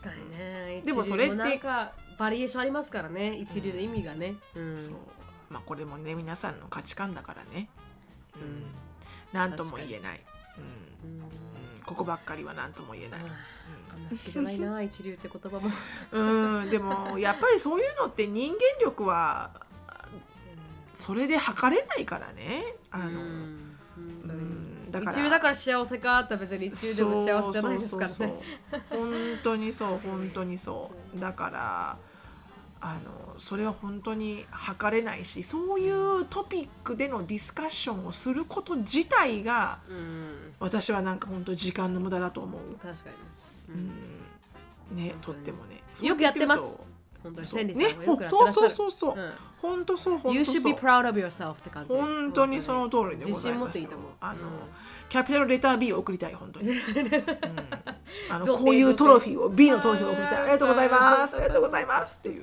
[0.01, 0.81] 確かにね。
[0.83, 3.35] でもそれってかバリエーションありますからね。
[3.35, 4.95] 一流の意味がね、うん、そう。
[5.49, 7.69] まあこれもね皆さんの価値観だからね、
[8.35, 8.65] うん、
[9.33, 10.21] 何とも言えない、
[11.03, 11.19] うんうん。
[11.19, 11.29] うん、
[11.85, 13.19] ここばっかりは何とも言えない。
[13.19, 13.27] あん
[14.03, 15.71] ま好きじゃないな 一流って言葉も。
[16.11, 19.51] うんでもやっぱりそういうのって人間力は
[20.93, 22.75] それで測れないからね。
[22.91, 25.11] あの、うんうんだから。
[25.11, 28.33] 一流だから幸せかって別に一流でも幸せじゃないですからそうね
[28.71, 28.99] そうそう。
[28.99, 31.19] 本当にそう本当にそう。
[31.19, 31.97] だから
[32.85, 40.53] あのそれは本当に測れないしそういうトピックでのディスカッションをすること自体がうん。
[40.59, 43.15] 私はなんか本当時間の無駄だと思う、確かに、
[43.69, 45.81] うん、ねとってもね。
[46.01, 46.79] よくやってます。
[47.23, 47.59] 本当にそう。
[47.59, 48.69] 千里ねさんはよくやってそうらっしゃる。
[48.69, 49.21] そうそうそうう。
[49.21, 49.31] ん。
[49.61, 53.47] 本当そう本 You 当 should そ be う proud of yourself って感じ本当にその通りでございます。
[53.47, 54.11] よ自信持っていいと思う。
[54.19, 54.49] あの、うん。
[55.09, 56.77] キャピタルレター B を送りたい本当に、 うん。
[58.29, 60.37] あのこういうトロフィーを B のトロフィーを送りたい。
[60.39, 61.35] ありがとうございます。
[61.35, 62.41] ありがとうございますっていう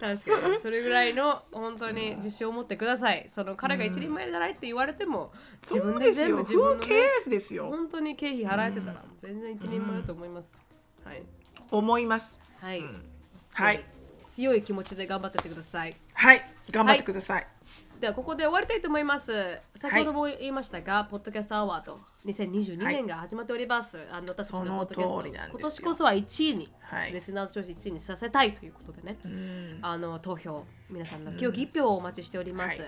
[0.00, 0.58] 確かに。
[0.58, 3.24] それぐらいの本当に自信を持ってください。
[3.28, 5.32] その彼が一人前じゃないって言われても
[5.62, 6.26] 自そ分でうですよ。
[6.26, 7.66] 全部自分の、ね、ですよ。
[7.68, 10.58] 本当に経費払えてたら全然一人前だと思います、
[11.04, 11.22] はい、
[11.70, 12.40] 思います。
[12.60, 12.82] はい。
[13.52, 13.84] はい。
[14.26, 15.94] 強い気持ちで頑張ってってください。
[16.14, 16.54] はい。
[16.70, 17.46] 頑張ってください
[18.00, 19.58] ではここで終わりたいと思います。
[19.74, 27.12] 先ほども言いましたが、ポッドキャストアワード2022年が始まっております、あの私たちのポッドキャスト今年こそは1位に、はい。
[27.12, 29.18] リスナーズ調子1位にさせたいということでね、
[29.82, 32.80] あの投票皆さんの清き一票をお待ちしております、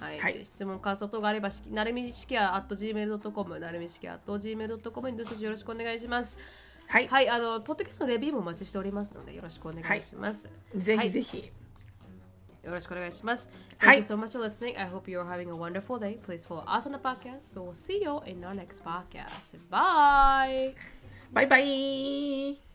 [0.00, 0.18] はい。
[0.18, 0.32] はい。
[0.32, 6.38] で質問感想等があればしなるみしきや at gmail.com なるみしきや at gmail.com にどしどしよろしくお願いします。
[6.86, 11.06] はい、はいあのポッドキャストのレビューもお待ちしておりますのでよろしくお願いします、ぜはい。
[11.08, 11.52] ひぜひ、
[12.63, 13.49] よろしくお願いします。
[13.79, 14.77] は Thank い you so much for listening.
[14.79, 16.17] I hope you're having a wonderful day.
[16.19, 17.39] Please follow us on the podcast.
[17.55, 19.57] We will see you in our next podcast.
[19.69, 20.73] Bye.
[21.31, 22.72] バイバイ